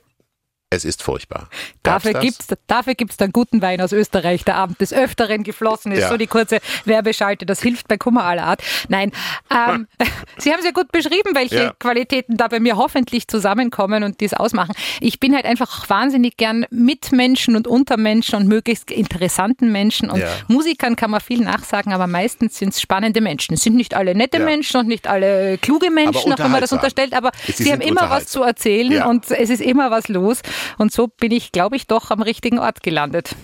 es 0.70 0.84
ist 0.84 1.02
furchtbar. 1.02 1.48
dafür 1.82 2.14
gibt 2.14 2.42
es 2.42 2.48
dafür 2.68 2.94
gibt's 2.96 3.16
dann 3.16 3.32
guten 3.32 3.62
Wein 3.62 3.80
aus 3.80 3.94
Österreich, 3.94 4.44
der 4.44 4.56
Abend 4.56 4.82
des 4.82 4.92
Öfteren 4.92 5.44
geflossen 5.44 5.94
ist. 5.94 6.02
Ja. 6.02 6.10
So 6.10 6.18
die 6.18 6.28
kurze 6.28 6.60
Werbeschalte, 6.84 7.46
das 7.46 7.62
hilft 7.62 7.88
bei 7.88 7.98
Kummer 7.98 8.26
aller 8.26 8.44
Art. 8.44 8.62
Nein, 8.90 9.14
ähm, 9.50 9.88
Sie 10.38 10.52
haben 10.52 10.60
es 10.60 10.66
ja 10.66 10.72
gut 10.72 10.92
beschrieben, 10.92 11.36
welche 11.36 11.56
ja. 11.56 11.74
Qualitäten 11.80 12.36
da 12.36 12.50
bei 12.50 12.60
mir 12.60 12.76
hoffentlich 12.76 13.30
zusammenkommen 13.30 14.04
und 14.04 14.20
dies 14.20 14.34
ausmachen. 14.34 14.76
Ich 15.00 15.22
bin 15.22 15.34
halt 15.34 15.46
einfach 15.46 15.90
wahnsinnig 15.90 16.36
gern 16.36 16.66
mit 16.70 17.14
Menschen 17.14 17.56
und 17.56 17.66
unter 17.66 17.96
Menschen 17.96 18.36
und 18.36 18.48
möglichst 18.48 18.92
interessanten 18.92 19.72
Menschen. 19.72 20.10
Und 20.10 20.20
ja. 20.20 20.28
Musikern 20.50 20.98
kann 20.98 21.12
man 21.12 21.22
viel 21.22 21.40
nachsagen, 21.40 21.94
aber 21.94 22.08
meistens 22.08 22.58
sind 22.58 22.74
es 22.74 22.82
spannende 22.82 23.22
Menschen. 23.22 23.54
Es 23.54 23.62
sind 23.62 23.78
nicht 23.78 23.94
alle 23.94 24.16
nette 24.16 24.40
Menschen 24.40 24.82
und 24.82 24.88
nicht 24.88 25.08
alle 25.08 25.58
kluge 25.60 25.92
Menschen, 25.92 26.34
auch 26.34 26.40
wenn 26.40 26.52
man 26.52 26.60
das 26.60 26.74
unterstellt, 26.74 27.14
aber 27.14 27.32
sie, 27.46 27.64
sie 27.64 27.72
haben 27.72 27.82
immer 27.82 28.10
was 28.10 28.28
zu 28.28 28.44
erzählen 28.44 29.04
und 29.04 29.32
es 29.32 29.50
ist 29.50 29.62
immer 29.62 29.92
was 29.92 30.10
los. 30.10 30.42
Und 30.78 30.92
so 30.92 31.08
bin 31.08 31.32
ich, 31.32 31.52
glaube 31.52 31.76
ich, 31.76 31.88
doch 31.88 32.12
am 32.12 32.22
richtigen 32.22 32.60
Ort 32.60 32.84
gelandet. 32.84 33.36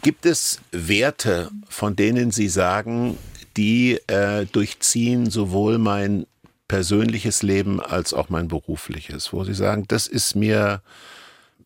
Gibt 0.00 0.26
es 0.26 0.60
Werte, 0.70 1.50
von 1.68 1.96
denen 1.96 2.30
Sie 2.30 2.48
sagen, 2.48 3.18
die 3.56 4.00
äh, 4.06 4.46
durchziehen 4.46 5.30
sowohl 5.30 5.78
mein 5.78 6.26
persönliches 6.68 7.42
Leben 7.42 7.80
als 7.80 8.14
auch 8.14 8.30
mein 8.30 8.48
berufliches, 8.48 9.32
wo 9.32 9.44
Sie 9.44 9.54
sagen, 9.54 9.84
das 9.88 10.06
ist 10.06 10.34
mir 10.34 10.80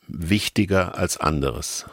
wichtiger 0.09 0.99
als 0.99 1.17
anderes? 1.17 1.85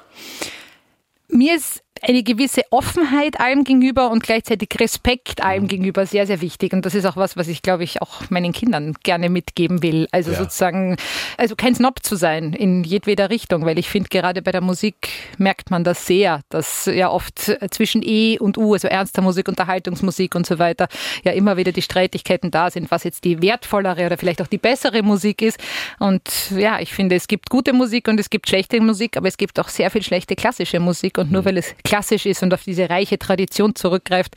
Mir 1.28 1.56
ist 1.56 1.83
eine 2.06 2.24
gewisse 2.24 2.64
Offenheit 2.70 3.40
allem 3.40 3.64
gegenüber 3.64 4.12
und 4.12 4.24
gleichzeitig 4.24 4.70
Respekt 4.80 5.44
allem 5.44 5.64
mhm. 5.64 5.68
gegenüber 5.68 6.06
sehr, 6.06 6.28
sehr 6.28 6.42
wichtig. 6.42 6.74
Und 6.74 6.86
das 6.86 6.96
ist 6.96 7.06
auch 7.06 7.16
was, 7.16 7.38
was 7.38 7.48
ich, 7.48 7.62
glaube 7.62 7.84
ich, 7.84 8.02
auch 8.02 8.30
meinen 8.30 8.52
Kindern 8.52 8.94
gerne 9.04 9.30
mitgeben 9.30 9.82
will. 9.82 10.08
Also 10.12 10.32
ja. 10.32 10.38
sozusagen, 10.38 10.98
also 11.38 11.56
kein 11.56 11.76
Snob 11.76 12.04
zu 12.04 12.16
sein 12.16 12.54
in 12.54 12.84
jedweder 12.84 13.30
Richtung, 13.30 13.66
weil 13.66 13.80
ich 13.80 13.90
finde, 13.90 14.10
gerade 14.10 14.42
bei 14.42 14.52
der 14.52 14.62
Musik 14.62 14.96
merkt 15.38 15.72
man 15.72 15.84
das 15.84 16.06
sehr, 16.06 16.42
dass 16.50 16.86
ja 16.86 17.10
oft 17.10 17.58
zwischen 17.72 18.02
E 18.04 18.38
und 18.38 18.58
U, 18.58 18.74
also 18.74 18.88
ernster 18.88 19.22
Musik, 19.22 19.48
Unterhaltungsmusik 19.48 20.36
und 20.36 20.46
so 20.46 20.60
weiter, 20.60 20.88
ja 21.24 21.32
immer 21.32 21.56
wieder 21.58 21.72
die 21.72 21.82
Streitigkeiten 21.82 22.52
da 22.52 22.70
sind, 22.70 22.92
was 22.92 23.06
jetzt 23.06 23.24
die 23.24 23.42
wertvollere 23.42 24.06
oder 24.06 24.18
vielleicht 24.18 24.42
auch 24.42 24.48
die 24.48 24.58
bessere 24.58 25.04
Musik 25.04 25.42
ist. 25.42 25.58
Und 26.00 26.52
ja, 26.52 26.80
ich 26.80 26.94
finde, 26.94 27.16
es 27.16 27.28
gibt 27.28 27.50
gute 27.50 27.72
Musik 27.72 28.10
und 28.10 28.20
es 28.20 28.30
gibt 28.30 28.50
schlechte 28.50 28.82
Musik, 28.82 29.16
aber 29.16 29.28
es 29.28 29.38
gibt 29.38 29.60
auch 29.60 29.70
sehr 29.70 29.90
viel 29.90 30.04
schlechte 30.04 30.36
klassische 30.36 30.80
Musik. 30.80 31.18
Und 31.18 31.32
nur 31.32 31.42
mhm. 31.42 31.46
weil 31.46 31.58
es 31.58 31.76
klassisch 31.94 32.26
ist 32.26 32.42
und 32.42 32.52
auf 32.56 32.64
diese 32.64 32.90
reiche 32.90 33.20
Tradition 33.20 33.76
zurückgreift, 33.76 34.34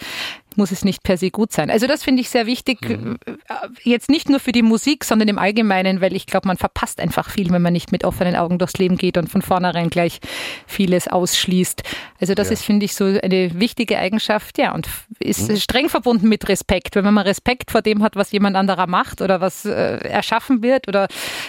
muss 0.57 0.71
es 0.71 0.85
nicht 0.85 1.03
per 1.03 1.17
se 1.17 1.31
gut 1.31 1.53
sein. 1.53 1.71
Also 1.71 1.87
das 1.87 2.03
finde 2.03 2.23
ich 2.23 2.31
sehr 2.31 2.47
wichtig, 2.47 2.89
mhm. 2.89 3.17
Äh, 3.27 3.35
jetzt 3.83 4.09
nicht 4.09 4.29
nur 4.29 4.41
für 4.41 4.53
die 4.53 4.63
Musik, 4.63 5.05
sondern 5.05 5.29
im 5.29 5.39
Allgemeinen, 5.39 6.01
weil 6.01 6.15
ich 6.15 6.27
glaube, 6.27 6.49
man 6.49 6.57
verpasst 6.57 7.01
einfach 7.01 7.31
viel, 7.31 7.51
wenn 7.51 7.63
man 7.63 7.73
nicht 7.73 7.93
mit 7.93 8.05
offenen 8.05 8.37
Augen 8.37 8.59
durchs 8.59 8.79
Leben 8.79 8.97
geht 8.97 9.17
und 9.17 9.29
von 9.29 9.43
vornherein 9.43 9.91
gleich 9.91 10.21
vieles 10.67 11.09
ausschließt. 11.09 11.83
Also 12.21 12.35
das 12.35 12.49
ja. 12.49 12.55
ist, 12.55 12.65
finde 12.65 12.85
ich, 12.85 12.95
so 12.95 13.05
eine 13.05 13.51
wichtige 13.59 13.99
Eigenschaft, 13.99 14.59
ja, 14.59 14.75
und 14.75 14.89
ist 15.19 15.49
mhm. 15.49 15.57
streng 15.57 15.89
verbunden 15.89 16.29
mit 16.29 16.49
Respekt. 16.49 16.95
Wenn 16.95 17.05
man 17.05 17.19
Respekt 17.19 17.71
vor 17.71 17.83
dem 17.83 18.03
hat, 18.03 18.17
was 18.17 18.33
jemand 18.33 18.57
anderer 18.57 18.87
macht 18.87 19.21
oder 19.21 19.41
was 19.41 19.65
äh, 19.65 19.99
erschaffen 19.99 20.63
wird 20.63 20.89
oder 20.89 21.09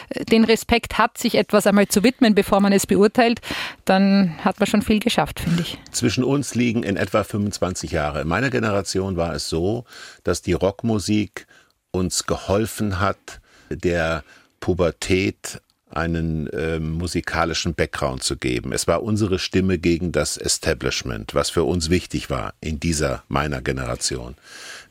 äh, 0.10 0.26
den 0.26 0.44
Respekt 0.44 0.98
hat, 0.98 1.18
sich 1.18 1.36
etwas 1.36 1.68
einmal 1.68 1.88
zu 1.88 2.04
widmen, 2.04 2.36
bevor 2.36 2.60
man 2.60 2.74
es 2.74 2.88
beurteilt, 2.88 3.40
dann 3.86 4.36
hat 4.44 4.60
man 4.60 4.68
schon 4.68 4.82
viel 4.82 5.00
geschafft, 5.00 5.40
finde 5.40 5.62
ich. 5.62 5.78
Zwischen 5.92 6.24
uns 6.24 6.56
liegen 6.56 6.84
in 6.84 6.98
etwa 6.98 7.24
25 7.24 7.92
Jahre. 7.92 8.22
In 8.22 8.28
meiner 8.28 8.50
Generation 8.50 8.97
Generation 8.98 9.18
war 9.18 9.36
es 9.36 9.50
so, 9.50 9.86
dass 10.24 10.42
die 10.42 10.54
Rockmusik 10.54 11.48
uns 11.92 12.26
geholfen 12.26 13.00
hat, 13.00 13.40
der 13.70 14.24
Pubertät 14.60 15.62
einen 15.90 16.48
äh, 16.48 16.80
musikalischen 16.80 17.74
Background 17.74 18.22
zu 18.22 18.36
geben. 18.36 18.74
Es 18.74 18.88
war 18.88 19.04
unsere 19.04 19.40
Stimme 19.40 19.78
gegen 19.78 20.12
das 20.12 20.36
Establishment, 20.36 21.34
was 21.34 21.50
für 21.50 21.64
uns 21.64 21.90
wichtig 21.90 22.30
war 22.30 22.54
in 22.60 22.80
dieser 22.80 23.24
meiner 23.30 23.62
Generation. 23.62 24.36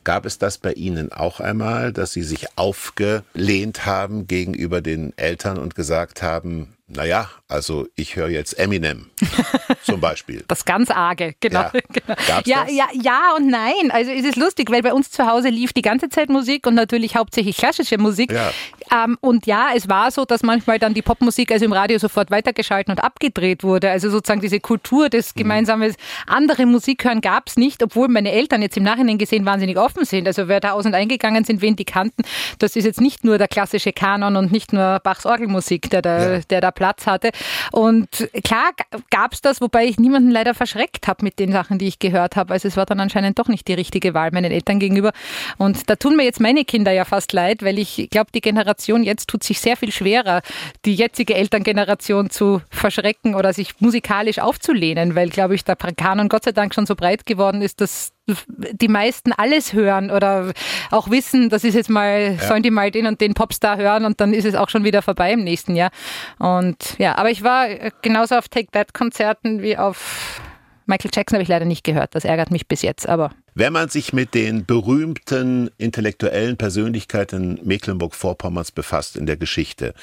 Gab 0.07 0.25
es 0.25 0.37
das 0.37 0.57
bei 0.57 0.71
Ihnen 0.71 1.11
auch 1.11 1.41
einmal, 1.41 1.91
dass 1.91 2.13
Sie 2.13 2.23
sich 2.23 2.45
aufgelehnt 2.55 3.85
haben 3.85 4.25
gegenüber 4.25 4.79
den 4.79 5.11
Eltern 5.17 5.57
und 5.57 5.75
gesagt 5.75 6.21
haben, 6.21 6.77
naja, 6.89 7.29
also 7.49 7.85
ich 7.95 8.15
höre 8.15 8.29
jetzt 8.29 8.57
Eminem 8.57 9.07
zum 9.83 9.99
Beispiel. 9.99 10.45
Das 10.47 10.63
ganz 10.63 10.89
arge, 10.89 11.35
genau. 11.41 11.59
Ja, 11.59 11.71
genau. 11.91 12.15
ja, 12.45 12.65
ja, 12.69 12.87
ja 12.93 13.35
und 13.35 13.49
nein. 13.49 13.91
Also 13.91 14.11
es 14.11 14.23
ist 14.23 14.37
lustig, 14.37 14.71
weil 14.71 14.81
bei 14.81 14.93
uns 14.93 15.11
zu 15.11 15.27
Hause 15.27 15.49
lief 15.49 15.73
die 15.73 15.81
ganze 15.81 16.07
Zeit 16.07 16.29
Musik 16.29 16.65
und 16.65 16.75
natürlich 16.75 17.17
hauptsächlich 17.17 17.57
klassische 17.57 17.97
Musik. 17.97 18.31
Ja. 18.31 18.51
Ähm, 18.89 19.17
und 19.19 19.45
ja, 19.47 19.71
es 19.75 19.89
war 19.89 20.11
so, 20.11 20.23
dass 20.23 20.43
manchmal 20.43 20.79
dann 20.79 20.93
die 20.93 21.01
Popmusik 21.01 21.51
also 21.51 21.65
im 21.65 21.73
Radio 21.73 21.99
sofort 21.99 22.31
weitergeschalten 22.31 22.91
und 22.91 23.03
abgedreht 23.03 23.63
wurde. 23.63 23.91
Also 23.91 24.09
sozusagen 24.09 24.39
diese 24.39 24.61
Kultur 24.61 25.09
des 25.09 25.35
mhm. 25.35 25.39
gemeinsamen 25.39 25.93
andere 26.25 26.65
Musik 26.65 27.03
hören 27.03 27.19
gab 27.19 27.49
es 27.49 27.57
nicht, 27.57 27.83
obwohl 27.83 28.07
meine 28.07 28.31
Eltern 28.31 28.61
jetzt 28.61 28.77
im 28.77 28.83
Nachhinein 28.83 29.17
gesehen 29.17 29.45
wahnsinnig 29.45 29.77
offen 29.77 29.96
sind. 30.05 30.27
Also 30.27 30.47
wer 30.47 30.59
da 30.59 30.71
aus 30.71 30.85
und 30.85 30.93
eingegangen 30.93 31.43
sind, 31.43 31.61
wen 31.61 31.75
die 31.75 31.85
kannten, 31.85 32.23
das 32.59 32.75
ist 32.75 32.85
jetzt 32.85 33.01
nicht 33.01 33.23
nur 33.23 33.37
der 33.37 33.47
klassische 33.47 33.93
Kanon 33.93 34.35
und 34.35 34.51
nicht 34.51 34.73
nur 34.73 34.99
Bachs 34.99 35.25
Orgelmusik, 35.25 35.89
der 35.89 36.01
da, 36.01 36.33
ja. 36.33 36.39
der 36.49 36.61
da 36.61 36.71
Platz 36.71 37.07
hatte. 37.07 37.31
Und 37.71 38.29
klar 38.43 38.71
gab 39.09 39.33
es 39.33 39.41
das, 39.41 39.61
wobei 39.61 39.85
ich 39.85 39.97
niemanden 39.97 40.31
leider 40.31 40.53
verschreckt 40.53 41.07
habe 41.07 41.23
mit 41.23 41.39
den 41.39 41.51
Sachen, 41.51 41.77
die 41.77 41.87
ich 41.87 41.99
gehört 41.99 42.35
habe. 42.35 42.53
Also 42.53 42.67
es 42.67 42.77
war 42.77 42.85
dann 42.85 42.99
anscheinend 42.99 43.39
doch 43.39 43.47
nicht 43.47 43.67
die 43.67 43.73
richtige 43.73 44.13
Wahl 44.13 44.31
meinen 44.31 44.51
Eltern 44.51 44.79
gegenüber. 44.79 45.11
Und 45.57 45.89
da 45.89 45.95
tun 45.95 46.15
mir 46.15 46.23
jetzt 46.23 46.39
meine 46.39 46.65
Kinder 46.65 46.91
ja 46.91 47.05
fast 47.05 47.33
leid, 47.33 47.63
weil 47.63 47.79
ich 47.79 48.07
glaube, 48.11 48.31
die 48.33 48.41
Generation 48.41 49.03
jetzt 49.03 49.27
tut 49.27 49.43
sich 49.43 49.59
sehr 49.59 49.77
viel 49.77 49.91
schwerer, 49.91 50.41
die 50.85 50.95
jetzige 50.95 51.35
Elterngeneration 51.35 52.29
zu 52.29 52.61
verschrecken 52.69 53.35
oder 53.35 53.53
sich 53.53 53.79
musikalisch 53.79 54.39
aufzulehnen, 54.39 55.15
weil, 55.15 55.29
glaube 55.29 55.55
ich, 55.55 55.63
der 55.63 55.75
Kanon 55.75 56.29
Gott 56.29 56.43
sei 56.43 56.51
Dank 56.51 56.73
schon 56.73 56.85
so 56.85 56.95
breit 56.95 57.25
geworden 57.25 57.61
ist, 57.61 57.81
dass 57.81 58.11
die 58.47 58.87
meisten 58.87 59.31
alles 59.31 59.73
hören 59.73 60.11
oder 60.11 60.51
auch 60.91 61.09
wissen, 61.09 61.49
das 61.49 61.63
ist 61.63 61.75
jetzt 61.75 61.89
mal, 61.89 62.35
ja. 62.39 62.47
sollen 62.47 62.63
die 62.63 62.71
mal 62.71 62.91
den 62.91 63.07
und 63.07 63.21
den 63.21 63.33
Popstar 63.33 63.77
hören 63.77 64.05
und 64.05 64.19
dann 64.19 64.33
ist 64.33 64.45
es 64.45 64.55
auch 64.55 64.69
schon 64.69 64.83
wieder 64.83 65.01
vorbei 65.01 65.33
im 65.33 65.43
nächsten 65.43 65.75
Jahr. 65.75 65.91
Und 66.39 66.97
ja, 66.97 67.17
aber 67.17 67.31
ich 67.31 67.43
war 67.43 67.67
genauso 68.01 68.35
auf 68.35 68.49
Take 68.49 68.71
That 68.71 68.93
Konzerten 68.93 69.61
wie 69.61 69.77
auf 69.77 70.41
Michael 70.85 71.11
Jackson 71.13 71.35
habe 71.35 71.43
ich 71.43 71.49
leider 71.49 71.65
nicht 71.65 71.83
gehört. 71.83 72.15
Das 72.15 72.25
ärgert 72.25 72.49
mich 72.49 72.67
bis 72.67 72.81
jetzt, 72.81 73.07
aber 73.07 73.31
wenn 73.57 73.73
man 73.73 73.89
sich 73.89 74.13
mit 74.13 74.35
den 74.35 74.67
berühmten 74.67 75.71
intellektuellen 75.79 76.57
Persönlichkeiten 76.57 77.59
Mecklenburg-Vorpommerns 77.63 78.71
befasst 78.71 79.15
in 79.15 79.25
der 79.25 79.35
Geschichte, 79.35 79.95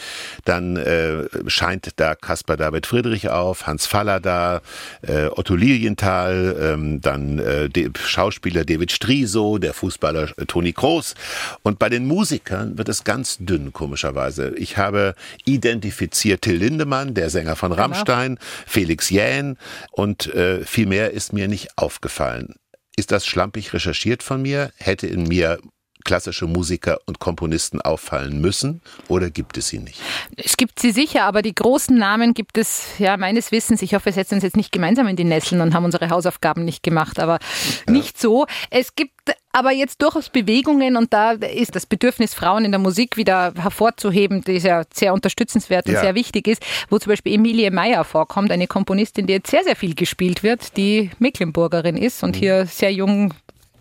dann 0.44 0.76
äh, 0.76 1.28
scheint 1.46 1.92
da 1.96 2.16
Caspar 2.16 2.56
David 2.56 2.84
Friedrich 2.86 3.28
auf, 3.28 3.68
Hans 3.68 3.86
Faller 3.86 4.18
da, 4.18 4.60
äh, 5.02 5.26
Otto 5.26 5.54
Lilienthal, 5.54 6.56
ähm, 6.60 7.00
dann 7.00 7.38
äh, 7.38 7.68
der 7.68 7.90
Schauspieler 7.96 8.64
David 8.64 8.90
Striso, 8.90 9.58
der 9.58 9.72
Fußballer 9.72 10.36
äh, 10.36 10.46
Toni 10.46 10.72
Kroos. 10.72 11.14
Und 11.62 11.78
bei 11.78 11.88
den 11.88 12.06
Musikern 12.06 12.76
wird 12.76 12.88
es 12.88 13.04
ganz 13.04 13.38
dünn, 13.38 13.72
komischerweise. 13.72 14.52
Ich 14.56 14.78
habe 14.78 15.14
identifiziert 15.44 16.42
Till 16.42 16.56
Lindemann, 16.56 17.14
der 17.14 17.30
Sänger 17.30 17.54
von 17.54 17.70
genau. 17.70 17.82
Rammstein. 17.82 18.38
Felix 18.66 19.10
Jähn 19.10 19.56
und 19.92 20.26
äh, 20.34 20.64
viel 20.64 20.86
mehr 20.86 21.12
ist 21.12 21.32
mir 21.32 21.46
nicht 21.46 21.68
aufgefallen. 21.76 22.56
Ist 22.96 23.10
das 23.10 23.26
schlampig 23.26 23.72
recherchiert 23.72 24.22
von 24.22 24.42
mir? 24.42 24.72
Hätte 24.76 25.06
in 25.06 25.24
mir 25.24 25.58
klassische 26.04 26.46
Musiker 26.46 26.98
und 27.06 27.18
Komponisten 27.18 27.80
auffallen 27.80 28.40
müssen 28.40 28.82
oder 29.08 29.30
gibt 29.30 29.56
es 29.56 29.68
sie 29.68 29.78
nicht? 29.78 30.00
Es 30.36 30.56
gibt 30.56 30.78
sie 30.78 30.92
sicher, 30.92 31.24
aber 31.24 31.42
die 31.42 31.54
großen 31.54 31.96
Namen 31.96 32.34
gibt 32.34 32.58
es 32.58 32.98
ja 32.98 33.16
meines 33.16 33.50
Wissens. 33.50 33.82
Ich 33.82 33.94
hoffe, 33.94 34.06
wir 34.06 34.12
setzen 34.12 34.34
uns 34.34 34.44
jetzt 34.44 34.56
nicht 34.56 34.70
gemeinsam 34.70 35.08
in 35.08 35.16
die 35.16 35.24
Nesseln 35.24 35.60
und 35.60 35.74
haben 35.74 35.84
unsere 35.84 36.10
Hausaufgaben 36.10 36.64
nicht 36.64 36.82
gemacht, 36.82 37.18
aber 37.18 37.38
ja. 37.86 37.92
nicht 37.92 38.20
so. 38.20 38.46
Es 38.70 38.94
gibt 38.94 39.12
aber 39.54 39.72
jetzt 39.72 40.02
durchaus 40.02 40.30
Bewegungen 40.30 40.96
und 40.96 41.12
da 41.12 41.32
ist 41.32 41.76
das 41.76 41.86
Bedürfnis, 41.86 42.34
Frauen 42.34 42.64
in 42.64 42.72
der 42.72 42.80
Musik 42.80 43.16
wieder 43.16 43.54
hervorzuheben, 43.56 44.42
das 44.42 44.64
ja 44.64 44.82
sehr 44.92 45.14
unterstützenswert 45.14 45.86
und 45.86 45.94
ja. 45.94 46.00
sehr 46.00 46.16
wichtig 46.16 46.48
ist, 46.48 46.62
wo 46.90 46.98
zum 46.98 47.10
Beispiel 47.10 47.34
Emilie 47.34 47.70
Meyer 47.70 48.02
vorkommt, 48.04 48.50
eine 48.50 48.66
Komponistin, 48.66 49.28
die 49.28 49.34
jetzt 49.34 49.50
sehr, 49.50 49.62
sehr 49.62 49.76
viel 49.76 49.94
gespielt 49.94 50.42
wird, 50.42 50.76
die 50.76 51.10
Mecklenburgerin 51.20 51.96
ist 51.96 52.24
und 52.24 52.34
mhm. 52.34 52.40
hier 52.40 52.66
sehr 52.66 52.92
jung 52.92 53.32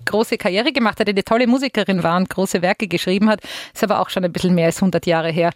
große 0.06 0.38
Karriere 0.38 0.72
gemacht 0.72 1.00
hat, 1.00 1.08
eine 1.08 1.24
tolle 1.24 1.48
Musikerin 1.48 2.04
war 2.04 2.18
und 2.18 2.30
große 2.30 2.62
Werke 2.62 2.88
geschrieben 2.88 3.30
hat. 3.30 3.42
Ist 3.74 3.84
aber 3.84 4.00
auch 4.00 4.10
schon 4.10 4.24
ein 4.24 4.32
bisschen 4.32 4.56
mehr 4.56 4.68
als 4.68 4.78
100 4.78 5.06
Jahre 5.06 5.32
her. 5.32 5.52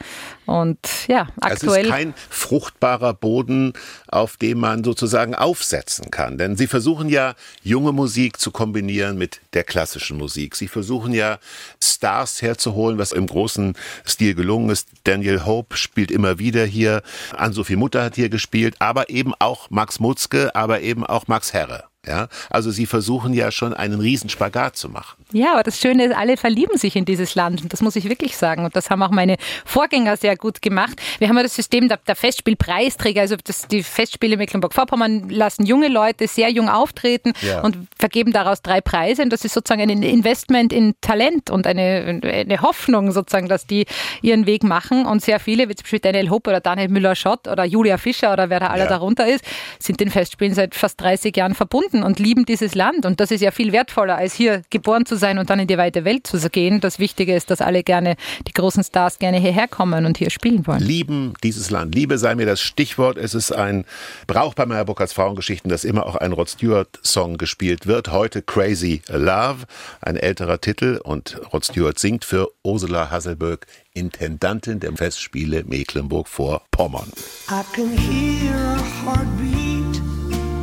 Und 0.45 0.79
ja, 1.07 1.27
aktuell. 1.41 1.81
Es 1.81 1.87
ist 1.87 1.91
kein 1.91 2.13
fruchtbarer 2.29 3.13
Boden, 3.13 3.73
auf 4.07 4.37
dem 4.37 4.59
man 4.59 4.83
sozusagen 4.83 5.35
aufsetzen 5.35 6.11
kann. 6.11 6.37
Denn 6.37 6.55
Sie 6.55 6.67
versuchen 6.67 7.09
ja, 7.09 7.35
junge 7.63 7.91
Musik 7.91 8.39
zu 8.39 8.51
kombinieren 8.51 9.17
mit 9.17 9.41
der 9.53 9.63
klassischen 9.63 10.17
Musik. 10.17 10.55
Sie 10.55 10.67
versuchen 10.67 11.13
ja, 11.13 11.39
Stars 11.81 12.41
herzuholen, 12.41 12.97
was 12.97 13.11
im 13.11 13.27
großen 13.27 13.75
Stil 14.05 14.35
gelungen 14.35 14.69
ist. 14.69 14.89
Daniel 15.03 15.45
Hope 15.45 15.77
spielt 15.77 16.11
immer 16.11 16.39
wieder 16.39 16.65
hier. 16.65 17.01
Ann-Sophie 17.35 17.75
Mutter 17.75 18.03
hat 18.03 18.15
hier 18.15 18.29
gespielt, 18.29 18.75
aber 18.79 19.09
eben 19.09 19.33
auch 19.39 19.69
Max 19.69 19.99
Mutzke, 19.99 20.55
aber 20.55 20.81
eben 20.81 21.05
auch 21.05 21.27
Max 21.27 21.53
Herre. 21.53 21.85
Ja, 22.07 22.29
also 22.49 22.71
sie 22.71 22.85
versuchen 22.85 23.33
ja 23.33 23.51
schon 23.51 23.73
einen 23.73 23.99
Riesenspagat 23.99 24.77
zu 24.77 24.87
machen. 24.89 25.17
Ja, 25.33 25.53
aber 25.53 25.63
das 25.63 25.79
Schöne 25.79 26.05
ist, 26.05 26.15
alle 26.15 26.37
verlieben 26.37 26.77
sich 26.77 26.95
in 26.95 27.03
dieses 27.03 27.35
Land 27.35 27.61
und 27.61 27.73
das 27.73 27.81
muss 27.81 27.97
ich 27.97 28.07
wirklich 28.07 28.37
sagen. 28.37 28.63
Und 28.63 28.75
das 28.75 28.89
haben 28.89 29.03
auch 29.03 29.11
meine 29.11 29.35
Vorgänger 29.65 30.15
sehr 30.15 30.37
gut 30.37 30.61
gemacht. 30.61 31.01
Wir 31.19 31.27
haben 31.27 31.35
ja 31.35 31.43
das 31.43 31.55
System 31.55 31.89
der, 31.89 31.97
der 31.97 32.15
Festspielpreisträger, 32.15 33.21
also 33.21 33.35
das, 33.43 33.67
die 33.67 33.83
Festspiele 33.83 34.37
Mecklenburg-Vorpommern 34.37 35.29
lassen 35.29 35.65
junge 35.65 35.89
Leute 35.89 36.27
sehr 36.27 36.49
jung 36.49 36.69
auftreten 36.69 37.33
ja. 37.41 37.61
und 37.61 37.77
vergeben 37.97 38.31
daraus 38.31 38.61
drei 38.61 38.79
Preise. 38.79 39.21
Und 39.21 39.33
das 39.33 39.43
ist 39.43 39.53
sozusagen 39.53 39.81
ein 39.81 40.01
Investment 40.01 40.71
in 40.71 40.95
Talent 41.01 41.49
und 41.49 41.67
eine, 41.67 42.21
eine 42.23 42.61
Hoffnung 42.61 43.11
sozusagen, 43.11 43.49
dass 43.49 43.67
die 43.67 43.85
ihren 44.21 44.45
Weg 44.45 44.63
machen. 44.63 45.05
Und 45.05 45.21
sehr 45.21 45.41
viele, 45.41 45.67
wie 45.67 45.75
zum 45.75 45.83
Beispiel 45.83 45.99
Daniel 45.99 46.29
Hopp 46.29 46.47
oder 46.47 46.61
Daniel 46.61 46.87
Müller-Schott 46.87 47.49
oder 47.49 47.65
Julia 47.65 47.97
Fischer 47.97 48.31
oder 48.31 48.49
wer 48.49 48.61
da 48.61 48.67
alle 48.67 48.83
ja. 48.83 48.89
darunter 48.89 49.27
ist, 49.27 49.43
sind 49.79 49.99
den 49.99 50.09
Festspielen 50.09 50.53
seit 50.53 50.73
fast 50.73 51.01
30 51.01 51.35
Jahren 51.35 51.53
verbunden 51.53 52.03
und 52.03 52.19
lieben 52.19 52.45
dieses 52.45 52.75
Land. 52.75 53.05
Und 53.05 53.19
das 53.19 53.31
ist 53.31 53.41
ja 53.41 53.51
viel 53.51 53.73
wertvoller, 53.73 54.15
als 54.15 54.33
hier 54.33 54.61
geboren 54.69 55.05
zu 55.05 55.16
sein 55.17 55.39
und 55.39 55.49
dann 55.49 55.59
in 55.59 55.67
die 55.67 55.77
weite 55.77 56.05
Welt 56.05 56.27
zu 56.27 56.37
gehen. 56.49 56.79
Das 56.79 56.99
Wichtige 56.99 57.35
ist, 57.35 57.49
dass 57.51 57.61
alle 57.61 57.83
gerne, 57.83 58.15
die 58.47 58.53
großen 58.53 58.83
Stars 58.83 59.19
gerne 59.19 59.37
hierher 59.37 59.67
kommen 59.67 60.05
und 60.05 60.17
hier 60.17 60.29
spielen 60.29 60.65
wollen. 60.67 60.81
Lieben 60.81 61.33
dieses 61.43 61.69
Land. 61.69 61.95
Liebe 61.95 62.17
sei 62.17 62.35
mir 62.35 62.45
das 62.45 62.61
Stichwort. 62.61 63.17
Es 63.17 63.33
ist 63.33 63.51
ein 63.51 63.85
Brauch 64.27 64.53
bei 64.53 64.65
Meyer 64.65 64.85
Burkhardts 64.85 65.13
Frauengeschichten, 65.13 65.69
dass 65.69 65.83
immer 65.83 66.05
auch 66.05 66.15
ein 66.15 66.33
Rod 66.33 66.49
Stewart 66.49 66.99
Song 67.03 67.37
gespielt 67.37 67.87
wird. 67.87 68.11
Heute 68.11 68.41
Crazy 68.41 69.01
Love, 69.09 69.65
ein 70.01 70.15
älterer 70.15 70.61
Titel 70.61 70.99
und 71.03 71.39
Rod 71.53 71.65
Stewart 71.65 71.99
singt 71.99 72.25
für 72.25 72.49
Ursula 72.63 73.09
Hasselberg, 73.09 73.65
Intendantin 73.93 74.79
der 74.79 74.93
Festspiele 74.93 75.63
Mecklenburg-Vorpommern. 75.63 77.11
I 77.49 77.63
can 77.73 77.97
hear 77.97 78.55
a 78.55 78.81
heartbeat 79.03 80.01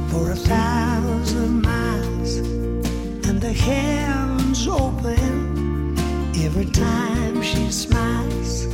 for 0.09 0.31
a 0.31 0.37
thousand 0.37 1.63
miles 1.63 2.39
and 3.27 3.41
the 3.41 3.53
open 4.69 5.97
every 6.37 6.67
time 6.67 7.43
she 7.43 7.71
smiles. 7.71 8.65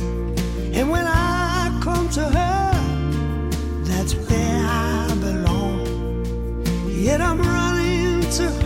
And 0.73 0.89
when 0.89 1.05
I 1.05 1.79
come 1.81 2.09
to 2.09 2.23
her, 2.23 2.71
that's 3.83 4.13
where 4.13 4.65
I 4.65 5.13
belong. 5.19 6.25
Yet 6.87 7.21
I'm 7.21 7.39
running 7.39 8.21
to 8.37 8.49
her 8.49 8.60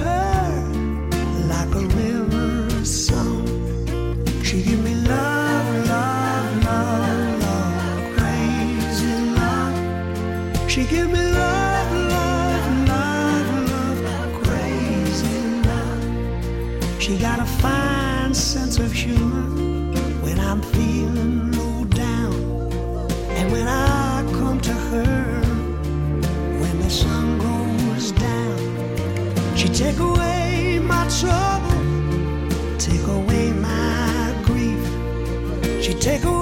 제공 36.06 36.35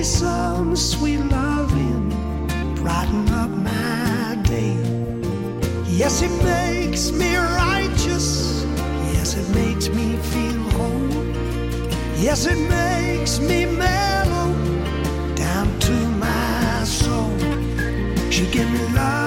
me 0.00 0.04
some 0.04 0.74
sweet 0.74 1.18
loving, 1.18 2.08
brighten 2.76 3.28
up 3.42 3.50
my 3.50 4.38
day. 4.44 4.74
Yes, 6.00 6.22
it 6.22 6.34
makes 6.42 7.12
me 7.12 7.36
righteous. 7.36 8.64
Yes, 9.12 9.36
it 9.36 9.48
makes 9.54 9.90
me 9.90 10.16
feel 10.32 10.60
whole. 10.74 11.26
Yes, 12.16 12.46
it 12.46 12.60
makes 12.80 13.40
me 13.40 13.66
mellow 13.66 14.48
down 15.34 15.66
to 15.80 15.96
my 16.26 16.82
soul. 16.84 17.36
She 18.30 18.46
give 18.50 18.70
me 18.70 18.82
love, 18.94 19.19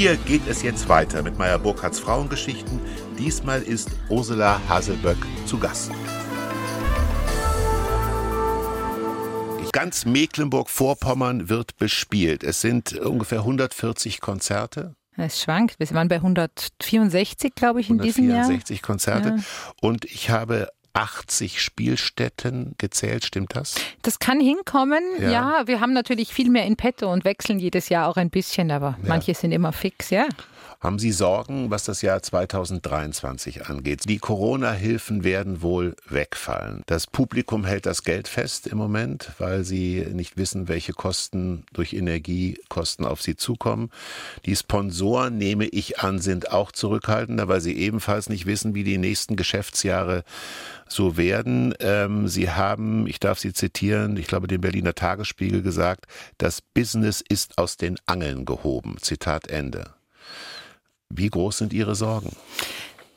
Hier 0.00 0.16
geht 0.16 0.48
es 0.48 0.62
jetzt 0.62 0.88
weiter 0.88 1.22
mit 1.22 1.36
Meyer 1.36 1.58
Burkhardts 1.58 2.00
Frauengeschichten. 2.00 2.80
Diesmal 3.18 3.60
ist 3.60 3.90
Ursula 4.08 4.58
Haselböck 4.66 5.18
zu 5.44 5.58
Gast. 5.58 5.92
Ganz 9.72 10.06
Mecklenburg-Vorpommern 10.06 11.50
wird 11.50 11.76
bespielt. 11.76 12.44
Es 12.44 12.62
sind 12.62 12.98
ungefähr 12.98 13.40
140 13.40 14.22
Konzerte. 14.22 14.94
Es 15.18 15.42
schwankt. 15.42 15.78
Wir 15.78 15.90
waren 15.90 16.08
bei 16.08 16.16
164, 16.16 17.54
glaube 17.54 17.82
ich, 17.82 17.90
in 17.90 17.98
diesem 17.98 18.24
Jahr. 18.24 18.44
164 18.44 18.80
Konzerte. 18.80 19.28
Ja. 19.28 19.44
Und 19.82 20.06
ich 20.06 20.30
habe 20.30 20.70
80 20.92 21.62
Spielstätten 21.62 22.74
gezählt, 22.78 23.24
stimmt 23.24 23.54
das? 23.56 23.74
Das 24.02 24.18
kann 24.18 24.40
hinkommen, 24.40 25.02
Ja. 25.20 25.30
ja. 25.30 25.62
Wir 25.66 25.80
haben 25.80 25.92
natürlich 25.92 26.32
viel 26.32 26.50
mehr 26.50 26.64
in 26.66 26.76
petto 26.76 27.12
und 27.12 27.24
wechseln 27.24 27.58
jedes 27.58 27.88
Jahr 27.88 28.08
auch 28.08 28.16
ein 28.16 28.30
bisschen, 28.30 28.70
aber 28.70 28.98
manche 29.04 29.34
sind 29.34 29.52
immer 29.52 29.72
fix, 29.72 30.10
ja. 30.10 30.26
Haben 30.82 30.98
Sie 30.98 31.12
Sorgen, 31.12 31.70
was 31.70 31.84
das 31.84 32.00
Jahr 32.00 32.22
2023 32.22 33.66
angeht? 33.66 34.08
Die 34.08 34.16
Corona-Hilfen 34.16 35.24
werden 35.24 35.60
wohl 35.60 35.94
wegfallen. 36.08 36.84
Das 36.86 37.06
Publikum 37.06 37.66
hält 37.66 37.84
das 37.84 38.02
Geld 38.02 38.28
fest 38.28 38.66
im 38.66 38.78
Moment, 38.78 39.30
weil 39.36 39.62
sie 39.62 40.06
nicht 40.10 40.38
wissen, 40.38 40.68
welche 40.68 40.94
Kosten 40.94 41.64
durch 41.74 41.92
Energiekosten 41.92 43.04
auf 43.04 43.20
sie 43.20 43.36
zukommen. 43.36 43.90
Die 44.46 44.56
Sponsoren, 44.56 45.36
nehme 45.36 45.66
ich 45.66 45.98
an, 46.00 46.18
sind 46.18 46.50
auch 46.50 46.72
zurückhaltender, 46.72 47.46
weil 47.46 47.60
sie 47.60 47.76
ebenfalls 47.76 48.30
nicht 48.30 48.46
wissen, 48.46 48.74
wie 48.74 48.84
die 48.84 48.96
nächsten 48.96 49.36
Geschäftsjahre 49.36 50.24
so 50.88 51.18
werden. 51.18 51.74
Ähm, 51.80 52.26
sie 52.26 52.48
haben, 52.48 53.06
ich 53.06 53.20
darf 53.20 53.38
Sie 53.38 53.52
zitieren, 53.52 54.16
ich 54.16 54.28
glaube, 54.28 54.48
den 54.48 54.62
Berliner 54.62 54.94
Tagesspiegel 54.94 55.60
gesagt, 55.60 56.06
das 56.38 56.62
Business 56.62 57.20
ist 57.20 57.58
aus 57.58 57.76
den 57.76 57.98
Angeln 58.06 58.46
gehoben. 58.46 58.96
Zitat 58.98 59.48
Ende. 59.48 59.90
Wie 61.10 61.28
groß 61.28 61.58
sind 61.58 61.72
Ihre 61.72 61.94
Sorgen? 61.96 62.30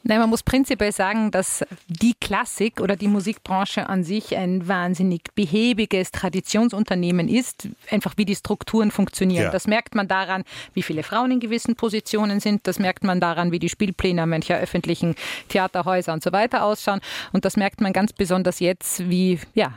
Nein, 0.06 0.20
man 0.20 0.30
muss 0.30 0.44
prinzipiell 0.44 0.92
sagen, 0.92 1.32
dass 1.32 1.64
die 1.88 2.14
Klassik 2.20 2.82
oder 2.82 2.98
die 2.98 3.08
Musikbranche 3.08 3.88
an 3.88 4.04
sich 4.04 4.36
ein 4.36 4.68
wahnsinnig 4.68 5.22
behäbiges 5.34 6.12
Traditionsunternehmen 6.12 7.30
ist, 7.30 7.70
einfach 7.90 8.14
wie 8.18 8.26
die 8.26 8.36
Strukturen 8.36 8.92
funktionieren. 8.92 9.46
Ja. 9.46 9.52
Das 9.52 9.66
merkt 9.66 9.96
man 9.96 10.10
daran, 10.10 10.44
wie 10.74 10.84
viele 10.84 11.04
Frauen 11.04 11.32
in 11.32 11.40
gewissen 11.40 11.76
Positionen 11.76 12.42
sind. 12.42 12.68
Das 12.68 12.80
merkt 12.80 13.06
man 13.06 13.22
daran, 13.22 13.54
wie 13.54 13.60
die 13.60 13.70
Spielpläne 13.70 14.26
mancher 14.28 14.58
öffentlichen 14.58 15.16
Theaterhäuser 15.48 16.12
und 16.12 16.22
so 16.22 16.34
weiter 16.34 16.66
ausschauen. 16.66 17.00
Und 17.32 17.46
das 17.46 17.56
merkt 17.56 17.80
man 17.80 17.94
ganz 17.94 18.12
besonders 18.12 18.60
jetzt, 18.60 19.10
wie 19.10 19.40
ja 19.54 19.74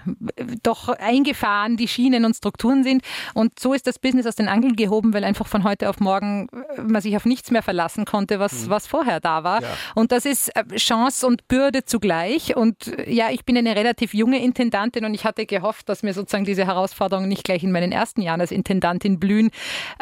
doch 0.64 0.88
eingefahren 0.88 1.76
die 1.76 1.86
Schienen 1.86 2.24
und 2.24 2.34
Strukturen 2.34 2.82
sind. 2.82 3.02
Und 3.34 3.60
so 3.60 3.74
ist 3.74 3.86
das 3.86 4.00
Business 4.00 4.26
aus 4.26 4.34
den 4.34 4.48
Angeln 4.48 4.74
gehoben, 4.74 5.14
weil 5.14 5.22
einfach 5.22 5.46
von 5.46 5.62
heute 5.62 5.88
auf 5.88 6.00
morgen 6.00 6.48
äh, 6.76 6.82
man 6.82 7.00
sich 7.00 7.16
auf 7.16 7.24
nichts 7.26 7.52
mehr 7.52 7.62
verlassen 7.62 8.04
konnte, 8.04 8.40
was, 8.40 8.68
was 8.68 8.88
vorher 8.88 9.20
da 9.20 9.44
war. 9.44 9.62
Ja. 9.62 9.68
Und 9.94 10.15
das 10.16 10.24
ist 10.24 10.56
äh, 10.56 10.64
Chance 10.76 11.26
und 11.26 11.46
Bürde 11.46 11.84
zugleich. 11.84 12.56
Und 12.56 12.86
äh, 12.86 13.12
ja, 13.12 13.30
ich 13.30 13.44
bin 13.44 13.58
eine 13.58 13.76
relativ 13.76 14.14
junge 14.14 14.42
Intendantin 14.42 15.04
und 15.04 15.12
ich 15.12 15.24
hatte 15.24 15.44
gehofft, 15.44 15.90
dass 15.90 16.02
mir 16.02 16.14
sozusagen 16.14 16.46
diese 16.46 16.64
Herausforderungen 16.64 17.28
nicht 17.28 17.44
gleich 17.44 17.62
in 17.62 17.70
meinen 17.70 17.92
ersten 17.92 18.22
Jahren 18.22 18.40
als 18.40 18.50
Intendantin 18.50 19.20
blühen, 19.20 19.50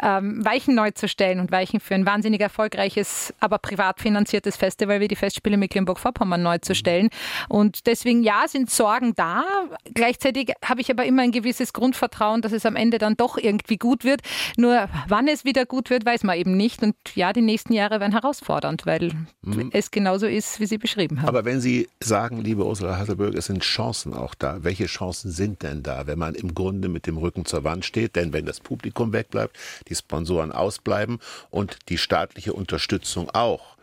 ähm, 0.01 0.43
Weichen 0.45 0.73
neu 0.73 0.91
zu 0.91 1.09
stellen 1.09 1.41
und 1.41 1.51
Weichen 1.51 1.81
für 1.81 1.95
ein 1.95 2.05
wahnsinnig 2.05 2.39
erfolgreiches, 2.39 3.33
aber 3.41 3.57
privat 3.57 3.99
finanziertes 3.99 4.55
Festival 4.55 5.01
wie 5.01 5.09
die 5.09 5.17
Festspiele 5.17 5.57
Mecklenburg-Vorpommern 5.57 6.41
neu 6.41 6.59
zu 6.59 6.75
stellen. 6.75 7.09
Und 7.49 7.85
deswegen, 7.85 8.23
ja, 8.23 8.47
sind 8.47 8.69
Sorgen 8.69 9.15
da. 9.15 9.43
Gleichzeitig 9.93 10.53
habe 10.63 10.79
ich 10.79 10.89
aber 10.89 11.03
immer 11.03 11.23
ein 11.23 11.31
gewisses 11.33 11.73
Grundvertrauen, 11.73 12.41
dass 12.41 12.53
es 12.53 12.65
am 12.65 12.77
Ende 12.77 12.99
dann 12.99 13.17
doch 13.17 13.37
irgendwie 13.37 13.77
gut 13.77 14.05
wird. 14.05 14.21
Nur 14.55 14.87
wann 15.09 15.27
es 15.27 15.43
wieder 15.43 15.65
gut 15.65 15.89
wird, 15.89 16.05
weiß 16.05 16.23
man 16.23 16.37
eben 16.37 16.55
nicht. 16.55 16.81
Und 16.83 16.95
ja, 17.15 17.33
die 17.33 17.41
nächsten 17.41 17.73
Jahre 17.73 17.99
werden 17.99 18.13
herausfordernd, 18.13 18.85
weil 18.85 19.11
es 19.73 19.91
genauso 20.05 20.27
ist, 20.27 20.59
wie 20.59 20.67
Sie 20.67 20.77
beschrieben 20.77 21.23
haben. 21.23 21.29
Aber 21.29 21.45
wenn 21.45 21.59
Sie 21.59 21.89
sagen, 21.99 22.39
liebe 22.39 22.63
Ursula 22.63 22.99
Hasselberg, 22.99 23.33
es 23.33 23.47
sind 23.47 23.63
Chancen 23.63 24.13
auch 24.13 24.35
da, 24.35 24.63
welche 24.63 24.85
Chancen 24.85 25.31
sind 25.31 25.63
denn 25.63 25.81
da, 25.81 26.05
wenn 26.05 26.19
man 26.19 26.35
im 26.35 26.53
Grunde 26.53 26.89
mit 26.89 27.07
dem 27.07 27.17
Rücken 27.17 27.45
zur 27.45 27.63
Wand 27.63 27.85
steht? 27.85 28.15
Denn 28.15 28.31
wenn 28.31 28.45
das 28.45 28.59
Publikum 28.59 29.13
wegbleibt, 29.13 29.57
die 29.87 29.95
Sponsoren 29.95 30.51
ausbleiben 30.51 31.17
und 31.49 31.79
die 31.89 31.97
staatliche 31.97 32.53
Unterstützung 32.53 33.31
auch, 33.31 33.77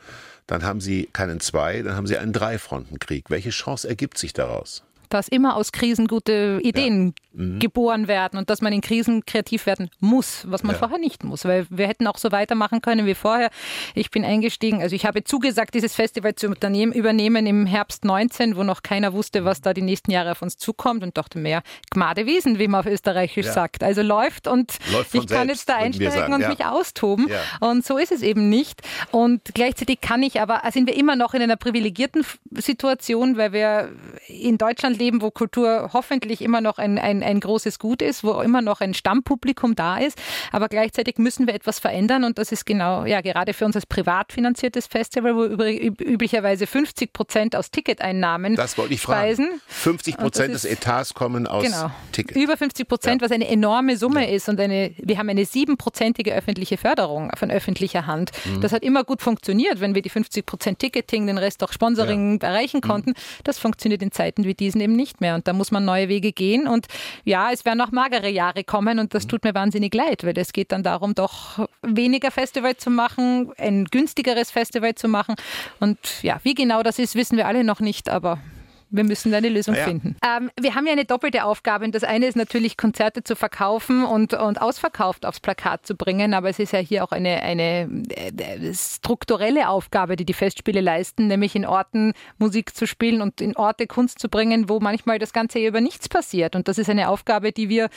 dann 0.46 0.62
haben 0.62 0.80
Sie 0.80 1.08
keinen 1.12 1.40
Zwei, 1.40 1.82
dann 1.82 1.96
haben 1.96 2.06
Sie 2.06 2.16
einen 2.16 2.32
Dreifrontenkrieg. 2.32 3.28
Welche 3.28 3.50
Chance 3.50 3.88
ergibt 3.88 4.16
sich 4.16 4.32
daraus? 4.32 4.84
Dass 5.12 5.28
immer 5.28 5.56
aus 5.56 5.72
Krisen 5.72 6.06
gute 6.06 6.58
Ideen 6.62 7.14
geboren 7.58 8.08
werden 8.08 8.38
und 8.38 8.50
dass 8.50 8.60
man 8.60 8.72
in 8.74 8.82
Krisen 8.82 9.24
kreativ 9.24 9.64
werden 9.64 9.88
muss, 10.00 10.44
was 10.48 10.62
man 10.62 10.72
Ja. 10.74 10.78
vorher 10.80 10.98
nicht 10.98 11.24
muss. 11.24 11.44
Weil 11.46 11.66
wir 11.70 11.88
hätten 11.88 12.06
auch 12.06 12.18
so 12.18 12.30
weitermachen 12.30 12.82
können 12.82 13.06
wie 13.06 13.14
vorher. 13.14 13.50
Ich 13.94 14.10
bin 14.10 14.22
eingestiegen, 14.24 14.82
also 14.82 14.94
ich 14.94 15.06
habe 15.06 15.24
zugesagt, 15.24 15.74
dieses 15.74 15.94
Festival 15.94 16.34
zu 16.34 16.46
übernehmen 16.48 17.46
im 17.46 17.64
Herbst 17.66 18.04
19, 18.04 18.56
wo 18.56 18.64
noch 18.64 18.82
keiner 18.82 19.14
wusste, 19.14 19.44
was 19.46 19.62
da 19.62 19.72
die 19.72 19.80
nächsten 19.80 20.10
Jahre 20.10 20.32
auf 20.32 20.42
uns 20.42 20.58
zukommt 20.58 21.02
und 21.02 21.16
dachte 21.16 21.38
mir, 21.38 21.62
Gmade 21.90 22.26
Wiesen, 22.26 22.58
wie 22.58 22.68
man 22.68 22.80
auf 22.80 22.86
Österreichisch 22.86 23.46
Ja. 23.46 23.52
sagt. 23.52 23.82
Also 23.82 24.02
läuft 24.02 24.46
und 24.46 24.76
Läuft 24.92 25.14
ich 25.14 25.26
kann 25.26 25.48
jetzt 25.48 25.68
da 25.68 25.76
einsteigen 25.76 26.10
sagen, 26.12 26.34
und 26.34 26.40
ja. 26.42 26.48
mich 26.50 26.64
austoben. 26.64 27.28
Ja. 27.28 27.40
Und 27.66 27.84
so 27.86 27.96
ist 27.96 28.12
es 28.12 28.22
eben 28.22 28.50
nicht. 28.50 28.82
Und 29.10 29.40
gleichzeitig 29.54 30.00
kann 30.02 30.22
ich 30.22 30.40
aber, 30.40 30.60
sind 30.70 30.86
wir 30.86 30.96
immer 30.96 31.16
noch 31.16 31.32
in 31.32 31.40
einer 31.42 31.56
privilegierten 31.56 32.26
Situation, 32.50 33.36
weil 33.38 33.52
wir 33.52 33.90
in 34.28 34.58
Deutschland 34.58 34.98
leben, 35.02 35.20
wo 35.22 35.30
Kultur 35.30 35.90
hoffentlich 35.92 36.40
immer 36.40 36.60
noch 36.60 36.78
ein, 36.78 36.98
ein, 36.98 37.22
ein 37.22 37.40
großes 37.40 37.78
Gut 37.78 38.02
ist, 38.02 38.22
wo 38.24 38.40
immer 38.40 38.62
noch 38.62 38.80
ein 38.80 38.94
Stammpublikum 38.94 39.74
da 39.74 39.98
ist. 39.98 40.16
Aber 40.52 40.68
gleichzeitig 40.68 41.18
müssen 41.18 41.46
wir 41.46 41.54
etwas 41.54 41.78
verändern 41.80 42.24
und 42.24 42.38
das 42.38 42.52
ist 42.52 42.64
genau, 42.66 43.04
ja, 43.04 43.20
gerade 43.20 43.52
für 43.54 43.64
uns 43.64 43.74
als 43.76 43.86
privat 43.86 44.32
finanziertes 44.32 44.86
Festival, 44.86 45.34
wo 45.36 45.44
üblicherweise 46.04 46.66
50 46.66 47.12
Prozent 47.12 47.56
aus 47.56 47.70
Ticketeinnahmen 47.70 48.54
Das 48.56 48.76
wollte 48.78 48.94
ich 48.94 49.00
fragen. 49.00 49.34
speisen. 49.34 49.48
50 49.68 50.14
Und 50.14 50.18
das 50.18 50.24
Prozent 50.24 50.54
des 50.54 50.64
Etats 50.64 51.14
kommen 51.14 51.46
aus 51.46 51.64
Genau. 51.64 51.90
Ticket. 52.12 52.36
Über 52.36 52.56
50 52.56 52.86
Prozent, 52.88 53.22
was 53.22 53.30
eine 53.32 53.48
enorme 53.48 53.96
Summe 53.96 54.30
ist. 54.30 54.48
Und 54.48 54.60
eine, 54.60 54.92
wir 54.98 55.18
haben 55.18 55.28
eine 55.28 55.44
siebenprozentige 55.44 56.34
öffentliche 56.34 56.76
Förderung 56.76 57.30
von 57.36 57.50
öffentlicher 57.50 58.06
Hand. 58.06 58.30
Mhm. 58.44 58.60
Das 58.60 58.72
hat 58.72 58.82
immer 58.82 59.04
gut 59.04 59.22
funktioniert, 59.22 59.80
wenn 59.80 59.94
wir 59.94 60.02
die 60.02 60.10
50 60.10 60.44
Prozent 60.46 60.78
Ticketing, 60.78 61.26
den 61.26 61.38
Rest 61.38 61.62
auch 61.64 61.72
Sponsoring 61.72 62.40
erreichen 62.40 62.80
Mhm. 62.82 62.88
konnten. 62.88 63.14
Das 63.44 63.58
funktioniert 63.58 64.02
in 64.02 64.12
Zeiten 64.12 64.44
wie 64.44 64.54
diesen 64.54 64.80
eben 64.82 64.94
nicht 64.96 65.20
mehr. 65.20 65.34
Und 65.34 65.48
da 65.48 65.52
muss 65.52 65.70
man 65.70 65.84
neue 65.84 66.08
Wege 66.08 66.32
gehen. 66.32 66.66
Und 66.68 66.86
ja, 67.24 67.50
es 67.52 67.64
werden 67.64 67.80
auch 67.80 67.92
magere 67.92 68.28
Jahre 68.28 68.64
kommen. 68.64 68.98
Und 68.98 69.04
Mhm. 69.06 69.08
das 69.10 69.26
tut 69.26 69.44
mir 69.44 69.54
wahnsinnig 69.54 69.94
leid, 69.94 70.24
weil 70.24 70.36
es 70.36 70.52
geht 70.52 70.72
dann 70.72 70.82
darum, 70.82 71.14
doch 71.14 71.66
weniger 71.82 72.30
Festival 72.30 72.76
zu 72.76 72.90
machen, 72.90 73.50
ein 73.58 73.84
günstigeres 73.86 74.50
Festival 74.50 74.94
zu 74.94 75.08
machen. 75.08 75.36
Und 75.80 75.98
ja, 76.22 76.40
wie 76.42 76.54
genau 76.54 76.82
das 76.82 76.98
ist, 76.98 77.14
wissen 77.14 77.36
wir 77.36 77.46
alle 77.46 77.64
noch 77.64 77.80
nicht. 77.80 78.08
Aber 78.08 78.38
wir 78.92 79.04
müssen 79.04 79.32
eine 79.34 79.48
Lösung 79.48 79.74
ja. 79.74 79.84
finden. 79.84 80.16
Ähm, 80.24 80.50
wir 80.60 80.74
haben 80.74 80.86
ja 80.86 80.92
eine 80.92 81.04
doppelte 81.04 81.44
Aufgabe. 81.44 81.84
Und 81.84 81.94
das 81.94 82.04
eine 82.04 82.26
ist 82.26 82.36
natürlich, 82.36 82.76
Konzerte 82.76 83.24
zu 83.24 83.34
verkaufen 83.34 84.04
und, 84.04 84.34
und 84.34 84.60
ausverkauft 84.60 85.26
aufs 85.26 85.40
Plakat 85.40 85.86
zu 85.86 85.96
bringen. 85.96 86.34
Aber 86.34 86.50
es 86.50 86.58
ist 86.58 86.72
ja 86.72 86.78
hier 86.78 87.02
auch 87.02 87.10
eine, 87.10 87.42
eine 87.42 87.88
äh, 88.10 88.74
strukturelle 88.74 89.68
Aufgabe, 89.68 90.16
die 90.16 90.26
die 90.26 90.34
Festspiele 90.34 90.80
leisten, 90.80 91.26
nämlich 91.26 91.56
in 91.56 91.66
Orten 91.66 92.12
Musik 92.38 92.76
zu 92.76 92.86
spielen 92.86 93.22
und 93.22 93.40
in 93.40 93.56
Orte 93.56 93.86
Kunst 93.86 94.18
zu 94.18 94.28
bringen, 94.28 94.68
wo 94.68 94.78
manchmal 94.78 95.18
das 95.18 95.32
Ganze 95.32 95.58
über 95.58 95.80
nichts 95.80 96.08
passiert. 96.08 96.54
Und 96.54 96.68
das 96.68 96.76
ist 96.76 96.90
eine 96.90 97.08
Aufgabe, 97.08 97.52
die 97.52 97.68
wir 97.68 97.88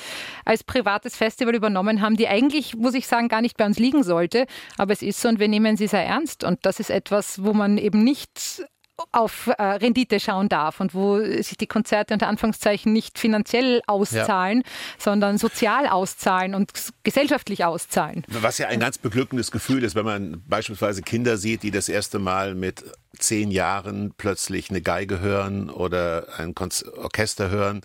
als 0.45 0.63
privates 0.63 1.17
Festival 1.17 1.55
übernommen 1.55 2.01
haben, 2.01 2.15
die 2.15 2.29
eigentlich, 2.29 2.75
muss 2.75 2.93
ich 2.93 3.05
sagen, 3.05 3.27
gar 3.27 3.41
nicht 3.41 3.57
bei 3.57 3.65
uns 3.65 3.77
liegen 3.77 4.03
sollte. 4.03 4.47
Aber 4.77 4.93
es 4.93 5.01
ist 5.01 5.21
so 5.21 5.27
und 5.27 5.39
wir 5.39 5.49
nehmen 5.49 5.75
sie 5.75 5.87
sehr 5.87 6.05
ernst. 6.05 6.45
Und 6.45 6.65
das 6.65 6.79
ist 6.79 6.89
etwas, 6.89 7.43
wo 7.43 7.53
man 7.53 7.77
eben 7.77 8.03
nicht 8.03 8.65
auf 9.11 9.47
äh, 9.47 9.63
Rendite 9.63 10.19
schauen 10.19 10.49
darf 10.49 10.79
und 10.79 10.93
wo 10.93 11.19
sich 11.19 11.57
die 11.57 11.67
Konzerte 11.67 12.13
unter 12.13 12.27
Anführungszeichen 12.27 12.93
nicht 12.93 13.19
finanziell 13.19 13.81
auszahlen, 13.87 14.63
ja. 14.65 14.71
sondern 14.97 15.37
sozial 15.37 15.87
auszahlen 15.87 16.55
und 16.55 16.71
gesellschaftlich 17.03 17.65
auszahlen. 17.65 18.23
Was 18.27 18.57
ja 18.57 18.67
ein 18.67 18.79
ganz 18.79 18.97
beglückendes 18.97 19.51
Gefühl 19.51 19.83
ist, 19.83 19.95
wenn 19.95 20.05
man 20.05 20.43
beispielsweise 20.47 21.01
Kinder 21.01 21.37
sieht, 21.37 21.63
die 21.63 21.71
das 21.71 21.89
erste 21.89 22.19
Mal 22.19 22.55
mit 22.55 22.83
zehn 23.17 23.51
Jahren 23.51 24.13
plötzlich 24.17 24.69
eine 24.69 24.81
Geige 24.81 25.19
hören 25.19 25.69
oder 25.69 26.27
ein 26.37 26.53
Orchester 26.97 27.49
hören 27.49 27.81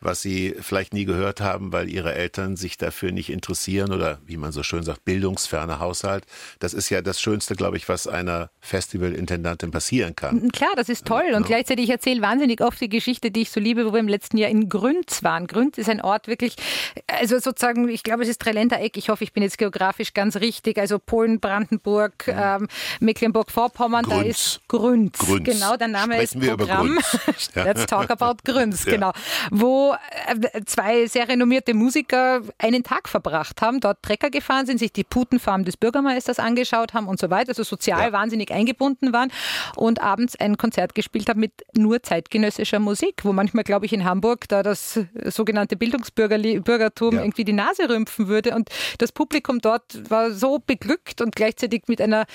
was 0.00 0.22
sie 0.22 0.54
vielleicht 0.60 0.92
nie 0.92 1.04
gehört 1.04 1.40
haben, 1.40 1.72
weil 1.72 1.88
ihre 1.88 2.14
Eltern 2.14 2.56
sich 2.56 2.76
dafür 2.76 3.12
nicht 3.12 3.30
interessieren 3.30 3.92
oder 3.92 4.18
wie 4.26 4.36
man 4.36 4.52
so 4.52 4.62
schön 4.62 4.82
sagt, 4.82 5.04
bildungsferner 5.04 5.78
Haushalt. 5.78 6.24
Das 6.58 6.74
ist 6.74 6.90
ja 6.90 7.02
das 7.02 7.20
Schönste, 7.20 7.54
glaube 7.54 7.76
ich, 7.76 7.88
was 7.88 8.06
einer 8.06 8.50
Festivalintendantin 8.60 9.70
passieren 9.70 10.16
kann. 10.16 10.50
Klar, 10.52 10.72
das 10.76 10.88
ist 10.88 11.06
toll. 11.06 11.32
Und 11.34 11.46
gleichzeitig 11.46 11.88
erzähle 11.90 12.22
wahnsinnig 12.22 12.60
oft 12.60 12.80
die 12.80 12.88
Geschichte, 12.88 13.30
die 13.30 13.42
ich 13.42 13.50
so 13.50 13.60
liebe, 13.60 13.86
wo 13.86 13.92
wir 13.92 14.00
im 14.00 14.08
letzten 14.08 14.36
Jahr 14.36 14.50
in 14.50 14.68
Grünz 14.68 15.22
waren. 15.22 15.46
Grünz 15.46 15.78
ist 15.78 15.88
ein 15.88 16.00
Ort 16.00 16.28
wirklich, 16.28 16.56
also 17.06 17.38
sozusagen, 17.38 17.88
ich 17.88 18.02
glaube, 18.02 18.22
es 18.22 18.28
ist 18.28 18.38
Dreiländereck. 18.38 18.80
Eck. 18.90 18.96
Ich 18.96 19.08
hoffe, 19.08 19.24
ich 19.24 19.32
bin 19.32 19.42
jetzt 19.42 19.58
geografisch 19.58 20.14
ganz 20.14 20.36
richtig. 20.36 20.78
Also 20.78 20.98
Polen, 20.98 21.40
Brandenburg, 21.40 22.26
mhm. 22.26 22.34
ähm, 22.36 22.68
Mecklenburg-Vorpommern, 23.00 24.06
da 24.08 24.22
ist 24.22 24.60
Grünz. 24.68 25.18
Grünz. 25.18 25.44
Genau, 25.44 25.76
der 25.76 25.88
Name 25.88 26.14
Sprechen 26.14 26.42
ist 26.42 26.56
Programm. 26.56 26.98
Let's 27.54 27.86
talk 27.86 28.10
about 28.10 28.36
Grünz, 28.44 28.84
ja. 28.84 28.92
genau. 28.92 29.12
Wo 29.50 29.89
äh, 29.92 30.64
zwei 30.66 31.06
sehr 31.06 31.28
renommierte 31.28 31.74
Musiker 31.74 32.42
einen 32.58 32.82
Tag 32.82 33.08
verbracht 33.08 33.60
haben, 33.62 33.80
dort 33.80 34.02
Trecker 34.02 34.30
gefahren 34.30 34.66
sind, 34.66 34.78
sich 34.78 34.92
die 34.92 35.04
Putenfarm 35.04 35.64
des 35.64 35.76
Bürgermeisters 35.76 36.38
angeschaut 36.38 36.94
haben 36.94 37.08
und 37.08 37.18
so 37.18 37.30
weiter, 37.30 37.50
also 37.50 37.62
sozial 37.62 38.00
ja. 38.00 38.12
wahnsinnig 38.12 38.50
eingebunden 38.52 39.12
waren 39.12 39.30
und 39.76 40.00
abends 40.00 40.36
ein 40.36 40.56
Konzert 40.56 40.94
gespielt 40.94 41.28
haben 41.28 41.40
mit 41.40 41.52
nur 41.76 42.02
zeitgenössischer 42.02 42.78
Musik, 42.78 43.24
wo 43.24 43.32
manchmal, 43.32 43.64
glaube 43.64 43.86
ich, 43.86 43.92
in 43.92 44.04
Hamburg 44.04 44.48
da 44.48 44.62
das 44.62 45.00
sogenannte 45.24 45.76
Bildungsbürgertum 45.76 47.14
ja. 47.14 47.22
irgendwie 47.22 47.44
die 47.44 47.52
Nase 47.52 47.88
rümpfen 47.88 48.28
würde 48.28 48.54
und 48.54 48.70
das 48.98 49.12
Publikum 49.12 49.60
dort 49.60 50.10
war 50.10 50.30
so 50.30 50.58
beglückt 50.58 51.20
und 51.20 51.34
gleichzeitig 51.34 51.84
mit 51.86 52.00
einer 52.00 52.26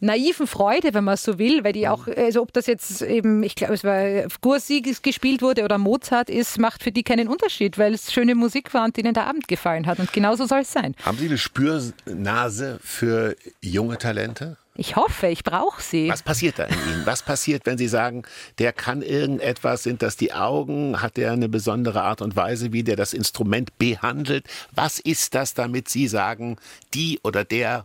naiven 0.00 0.46
Freude, 0.46 0.94
wenn 0.94 1.04
man 1.04 1.16
so 1.16 1.38
will, 1.38 1.64
weil 1.64 1.72
die 1.72 1.88
auch, 1.88 2.06
also 2.06 2.42
ob 2.42 2.52
das 2.52 2.66
jetzt 2.66 3.02
eben, 3.02 3.42
ich 3.42 3.54
glaube, 3.54 3.74
es 3.74 3.84
war 3.84 4.28
Gursi 4.40 4.80
gespielt 4.80 5.42
wurde 5.42 5.64
oder 5.64 5.78
Mozart 5.78 6.30
ist, 6.30 6.58
macht 6.58 6.82
für 6.82 6.92
die 6.92 7.02
keinen 7.02 7.28
Unterschied, 7.28 7.78
weil 7.78 7.94
es 7.94 8.12
schöne 8.12 8.34
Musik 8.34 8.72
war 8.74 8.84
und 8.84 8.96
denen 8.96 9.14
der 9.14 9.26
Abend 9.26 9.48
gefallen 9.48 9.86
hat. 9.86 9.98
Und 9.98 10.12
genauso 10.12 10.46
soll 10.46 10.60
es 10.60 10.72
sein. 10.72 10.94
Haben 11.04 11.18
Sie 11.18 11.26
eine 11.26 11.38
Spürnase 11.38 12.80
für 12.82 13.36
junge 13.60 13.98
Talente? 13.98 14.56
Ich 14.76 14.96
hoffe, 14.96 15.26
ich 15.26 15.44
brauche 15.44 15.82
sie. 15.82 16.08
Was 16.08 16.22
passiert 16.22 16.58
da 16.58 16.64
in 16.64 16.74
Ihnen? 16.74 17.02
Was 17.04 17.22
passiert, 17.22 17.66
wenn 17.66 17.76
Sie 17.76 17.86
sagen, 17.86 18.22
der 18.58 18.72
kann 18.72 19.02
irgendetwas? 19.02 19.82
Sind 19.82 20.00
das 20.00 20.16
die 20.16 20.32
Augen? 20.32 21.02
Hat 21.02 21.18
der 21.18 21.32
eine 21.32 21.50
besondere 21.50 22.00
Art 22.00 22.22
und 22.22 22.34
Weise, 22.34 22.72
wie 22.72 22.82
der 22.82 22.96
das 22.96 23.12
Instrument 23.12 23.76
behandelt? 23.76 24.46
Was 24.74 24.98
ist 24.98 25.34
das, 25.34 25.52
damit 25.52 25.90
Sie 25.90 26.08
sagen, 26.08 26.56
die 26.94 27.20
oder 27.22 27.44
der 27.44 27.84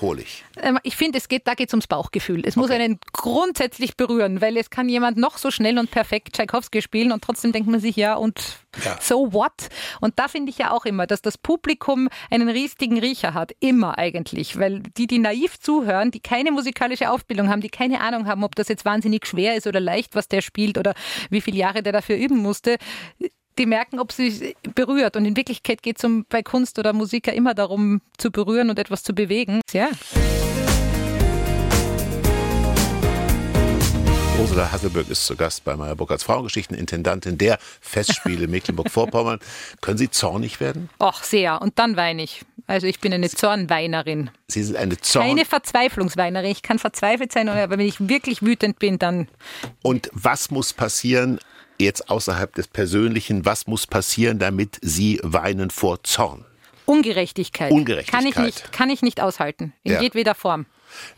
hole 0.00 0.22
ich? 0.22 0.44
Ähm, 0.56 0.78
ich 0.82 0.96
finde, 0.96 1.18
es 1.18 1.28
geht, 1.28 1.46
da 1.46 1.54
geht 1.54 1.68
es 1.68 1.74
ums 1.74 1.86
Bauchgefühl. 1.86 2.40
Es 2.40 2.56
okay. 2.56 2.60
muss 2.60 2.70
einen 2.70 2.98
grundsätzlich 3.12 3.96
berühren, 3.96 4.40
weil 4.40 4.56
es 4.56 4.70
kann 4.70 4.88
jemand 4.88 5.18
noch 5.18 5.38
so 5.38 5.50
schnell 5.50 5.78
und 5.78 5.90
perfekt 5.90 6.34
Tchaikovsky 6.34 6.80
spielen 6.82 7.12
und 7.12 7.22
trotzdem 7.22 7.52
denkt 7.52 7.68
man 7.68 7.80
sich, 7.80 7.96
ja, 7.96 8.14
und 8.14 8.58
ja. 8.84 8.96
so 9.00 9.32
what? 9.32 9.68
Und 10.00 10.18
da 10.18 10.28
finde 10.28 10.50
ich 10.50 10.58
ja 10.58 10.70
auch 10.70 10.84
immer, 10.84 11.06
dass 11.06 11.20
das 11.20 11.36
Publikum 11.36 12.08
einen 12.30 12.48
riesigen 12.48 12.98
Riecher 12.98 13.34
hat. 13.34 13.52
Immer 13.60 13.98
eigentlich. 13.98 14.58
Weil 14.58 14.80
die, 14.80 15.06
die 15.06 15.18
naiv 15.18 15.58
zuhören, 15.60 16.10
die 16.10 16.20
keine 16.20 16.52
musikalische 16.52 17.10
Aufbildung 17.10 17.50
haben, 17.50 17.60
die 17.60 17.68
keine 17.68 18.00
Ahnung 18.00 18.26
haben, 18.26 18.44
ob 18.44 18.54
das 18.54 18.68
jetzt 18.68 18.84
wahnsinnig 18.84 19.26
schwer 19.26 19.56
ist 19.56 19.66
oder 19.66 19.80
leicht, 19.80 20.14
was 20.14 20.28
der 20.28 20.40
spielt 20.40 20.78
oder 20.78 20.94
wie 21.30 21.40
viele 21.40 21.58
Jahre 21.58 21.82
der 21.82 21.92
dafür 21.92 22.16
üben 22.16 22.38
musste, 22.38 22.78
die 23.58 23.66
merken, 23.66 24.00
ob 24.00 24.12
sie 24.12 24.56
berührt. 24.74 25.16
Und 25.16 25.24
in 25.24 25.36
Wirklichkeit 25.36 25.82
geht 25.82 25.98
es 25.98 26.04
um, 26.04 26.24
bei 26.28 26.42
Kunst 26.42 26.78
oder 26.78 26.92
Musik 26.92 27.26
ja 27.26 27.32
immer 27.32 27.54
darum, 27.54 28.00
zu 28.18 28.30
berühren 28.30 28.70
und 28.70 28.78
etwas 28.78 29.02
zu 29.02 29.14
bewegen. 29.14 29.60
Ja. 29.72 29.88
Ursula 34.42 34.72
Hasselberg 34.72 35.08
ist 35.08 35.24
zu 35.24 35.36
Gast 35.36 35.62
bei 35.62 35.76
Meyer 35.76 35.96
als 36.08 36.24
Frauengeschichten-Intendantin 36.24 37.38
der 37.38 37.58
Festspiele 37.80 38.48
Mecklenburg-Vorpommern. 38.48 39.38
Können 39.80 39.98
Sie 39.98 40.10
zornig 40.10 40.58
werden? 40.58 40.90
Ach, 40.98 41.22
sehr. 41.22 41.62
Und 41.62 41.78
dann 41.78 41.96
weine 41.96 42.24
ich. 42.24 42.42
Also 42.66 42.86
ich 42.88 42.98
bin 42.98 43.12
eine 43.12 43.30
Zornweinerin. 43.30 44.30
Sie 44.48 44.64
sind 44.64 44.76
eine 44.76 44.98
Zorn... 44.98 45.28
Keine 45.28 45.44
Verzweiflungsweinerin. 45.44 46.50
Ich 46.50 46.62
kann 46.62 46.80
verzweifelt 46.80 47.30
sein, 47.30 47.48
aber 47.48 47.70
wenn 47.70 47.86
ich 47.86 48.08
wirklich 48.08 48.42
wütend 48.42 48.78
bin, 48.80 48.98
dann... 48.98 49.28
Und 49.82 50.10
was 50.12 50.50
muss 50.50 50.72
passieren, 50.72 51.38
jetzt 51.82 52.10
außerhalb 52.10 52.54
des 52.54 52.68
Persönlichen, 52.68 53.44
was 53.44 53.66
muss 53.66 53.86
passieren, 53.86 54.38
damit 54.38 54.78
Sie 54.82 55.20
weinen 55.22 55.70
vor 55.70 56.02
Zorn? 56.02 56.44
Ungerechtigkeit. 56.86 57.70
Ungerechtigkeit. 57.70 58.20
Kann 58.20 58.28
ich 58.28 58.36
nicht, 58.36 58.72
kann 58.72 58.90
ich 58.90 59.02
nicht 59.02 59.20
aushalten. 59.20 59.72
In 59.82 59.92
ja. 59.92 60.00
jedweder 60.00 60.34
Form. 60.34 60.66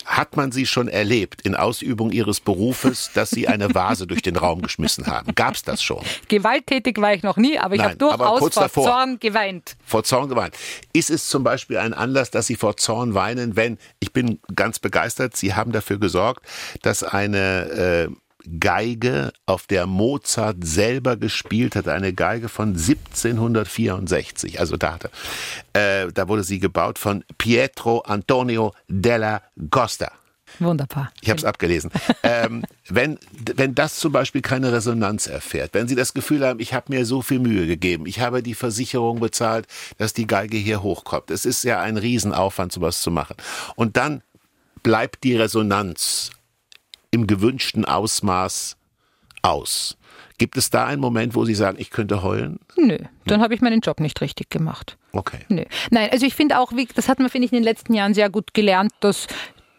Hat 0.04 0.36
man 0.36 0.52
Sie 0.52 0.66
schon 0.66 0.88
erlebt 0.88 1.42
in 1.42 1.54
Ausübung 1.54 2.12
Ihres 2.12 2.40
Berufes, 2.40 3.10
dass 3.14 3.30
Sie 3.30 3.48
eine 3.48 3.74
Vase 3.74 4.06
durch 4.06 4.22
den 4.22 4.36
Raum 4.36 4.62
geschmissen 4.62 5.06
haben? 5.06 5.34
Gab 5.34 5.54
es 5.54 5.62
das 5.62 5.82
schon? 5.82 6.04
Gewalttätig 6.28 7.00
war 7.00 7.14
ich 7.14 7.22
noch 7.22 7.36
nie, 7.36 7.58
aber 7.58 7.74
ich 7.74 7.82
habe 7.82 7.96
durchaus 7.96 8.38
vor 8.38 8.50
davor, 8.50 8.84
Zorn 8.84 9.18
geweint. 9.18 9.76
Vor 9.84 10.04
Zorn 10.04 10.28
geweint. 10.28 10.54
Ist 10.92 11.10
es 11.10 11.28
zum 11.28 11.42
Beispiel 11.42 11.78
ein 11.78 11.92
Anlass, 11.92 12.30
dass 12.30 12.46
Sie 12.46 12.56
vor 12.56 12.76
Zorn 12.76 13.14
weinen, 13.14 13.56
wenn, 13.56 13.78
ich 13.98 14.12
bin 14.12 14.38
ganz 14.54 14.78
begeistert, 14.78 15.36
Sie 15.36 15.54
haben 15.54 15.72
dafür 15.72 15.98
gesorgt, 15.98 16.46
dass 16.82 17.02
eine 17.02 18.08
äh, 18.10 18.14
Geige, 18.60 19.32
auf 19.46 19.66
der 19.66 19.86
Mozart 19.86 20.58
selber 20.62 21.16
gespielt 21.16 21.76
hat, 21.76 21.88
eine 21.88 22.12
Geige 22.12 22.48
von 22.48 22.70
1764. 22.70 24.60
Also 24.60 24.76
da, 24.76 24.94
hatte, 24.94 25.10
äh, 25.72 26.12
da 26.12 26.28
wurde 26.28 26.44
sie 26.44 26.58
gebaut 26.58 26.98
von 26.98 27.24
Pietro 27.38 28.00
Antonio 28.00 28.72
della 28.88 29.42
Costa. 29.70 30.12
Wunderbar. 30.60 31.12
Ich 31.20 31.30
habe 31.30 31.38
es 31.38 31.44
abgelesen. 31.44 31.90
ähm, 32.22 32.64
wenn, 32.88 33.18
wenn 33.56 33.74
das 33.74 33.96
zum 33.96 34.12
Beispiel 34.12 34.42
keine 34.42 34.72
Resonanz 34.72 35.26
erfährt, 35.26 35.74
wenn 35.74 35.88
Sie 35.88 35.94
das 35.96 36.14
Gefühl 36.14 36.46
haben, 36.46 36.60
ich 36.60 36.74
habe 36.74 36.92
mir 36.92 37.06
so 37.06 37.22
viel 37.22 37.40
Mühe 37.40 37.66
gegeben, 37.66 38.06
ich 38.06 38.20
habe 38.20 38.42
die 38.42 38.54
Versicherung 38.54 39.20
bezahlt, 39.20 39.66
dass 39.98 40.12
die 40.12 40.26
Geige 40.26 40.56
hier 40.56 40.82
hochkommt. 40.82 41.30
Es 41.30 41.44
ist 41.44 41.64
ja 41.64 41.80
ein 41.80 41.96
Riesenaufwand, 41.96 42.72
sowas 42.72 43.00
zu 43.00 43.10
machen. 43.10 43.36
Und 43.74 43.96
dann 43.96 44.22
bleibt 44.82 45.24
die 45.24 45.36
Resonanz 45.36 46.30
im 47.14 47.28
gewünschten 47.28 47.84
Ausmaß 47.84 48.76
aus. 49.42 49.96
Gibt 50.36 50.56
es 50.56 50.68
da 50.68 50.84
einen 50.84 51.00
Moment, 51.00 51.36
wo 51.36 51.44
Sie 51.44 51.54
sagen, 51.54 51.76
ich 51.78 51.90
könnte 51.90 52.24
heulen? 52.24 52.58
Nö, 52.76 52.98
dann 53.26 53.40
habe 53.40 53.54
ich 53.54 53.60
meinen 53.60 53.80
Job 53.80 54.00
nicht 54.00 54.20
richtig 54.20 54.50
gemacht. 54.50 54.98
Okay. 55.12 55.38
Nö. 55.48 55.62
Nein, 55.90 56.08
also 56.10 56.26
ich 56.26 56.34
finde 56.34 56.58
auch, 56.58 56.72
das 56.96 57.08
hat 57.08 57.20
man, 57.20 57.30
finde 57.30 57.46
ich, 57.46 57.52
in 57.52 57.58
den 57.58 57.64
letzten 57.64 57.94
Jahren 57.94 58.14
sehr 58.14 58.30
gut 58.30 58.52
gelernt, 58.52 58.92
dass 58.98 59.28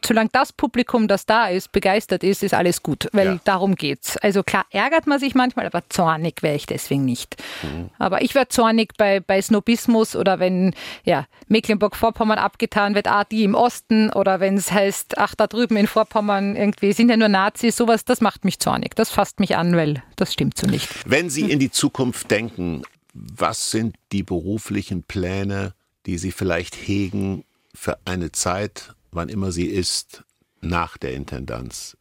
solange 0.05 0.29
das 0.31 0.53
Publikum, 0.53 1.07
das 1.07 1.25
da 1.25 1.47
ist, 1.47 1.71
begeistert 1.71 2.23
ist, 2.23 2.43
ist 2.43 2.53
alles 2.53 2.83
gut, 2.83 3.07
weil 3.11 3.27
ja. 3.27 3.39
darum 3.43 3.75
geht's. 3.75 4.17
Also 4.17 4.43
klar 4.43 4.65
ärgert 4.69 5.07
man 5.07 5.19
sich 5.19 5.35
manchmal, 5.35 5.65
aber 5.65 5.83
zornig 5.89 6.41
wäre 6.41 6.55
ich 6.55 6.65
deswegen 6.65 7.05
nicht. 7.05 7.35
Mhm. 7.63 7.89
Aber 7.97 8.21
ich 8.21 8.35
wäre 8.35 8.47
zornig 8.47 8.93
bei, 8.97 9.19
bei 9.19 9.41
Snobismus 9.41 10.15
oder 10.15 10.39
wenn 10.39 10.73
ja, 11.03 11.25
Mecklenburg-Vorpommern 11.47 12.37
abgetan 12.37 12.95
wird, 12.95 13.07
ah, 13.07 13.23
die 13.23 13.43
im 13.43 13.55
Osten 13.55 14.09
oder 14.11 14.39
wenn 14.39 14.57
es 14.57 14.71
heißt, 14.71 15.17
ach, 15.17 15.35
da 15.35 15.47
drüben 15.47 15.77
in 15.77 15.87
Vorpommern 15.87 16.55
irgendwie 16.55 16.93
sind 16.93 17.09
ja 17.09 17.17
nur 17.17 17.29
Nazis, 17.29 17.75
sowas, 17.75 18.05
das 18.05 18.21
macht 18.21 18.45
mich 18.45 18.59
zornig. 18.59 18.95
Das 18.95 19.09
fasst 19.09 19.39
mich 19.39 19.55
an, 19.55 19.75
weil 19.75 20.03
das 20.15 20.33
stimmt 20.33 20.57
so 20.57 20.67
nicht. 20.67 20.89
Wenn 21.05 21.29
Sie 21.29 21.51
in 21.51 21.59
die 21.59 21.71
Zukunft 21.71 22.31
denken, 22.31 22.83
was 23.13 23.71
sind 23.71 23.95
die 24.11 24.23
beruflichen 24.23 25.03
Pläne, 25.03 25.73
die 26.05 26.17
Sie 26.17 26.31
vielleicht 26.31 26.75
hegen 26.75 27.43
für 27.73 27.97
eine 28.05 28.31
Zeit, 28.31 28.93
wann 29.15 29.29
immer 29.29 29.51
sie 29.51 29.65
ist, 29.65 30.23
nach 30.61 30.97
der 30.97 31.13
Intendanz. 31.13 31.97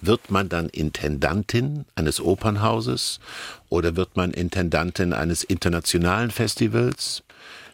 Wird 0.00 0.30
man 0.30 0.48
dann 0.48 0.68
Intendantin 0.68 1.86
eines 1.94 2.20
Opernhauses 2.20 3.18
oder 3.68 3.96
wird 3.96 4.16
man 4.16 4.32
Intendantin 4.32 5.12
eines 5.12 5.42
internationalen 5.42 6.30
Festivals? 6.30 7.22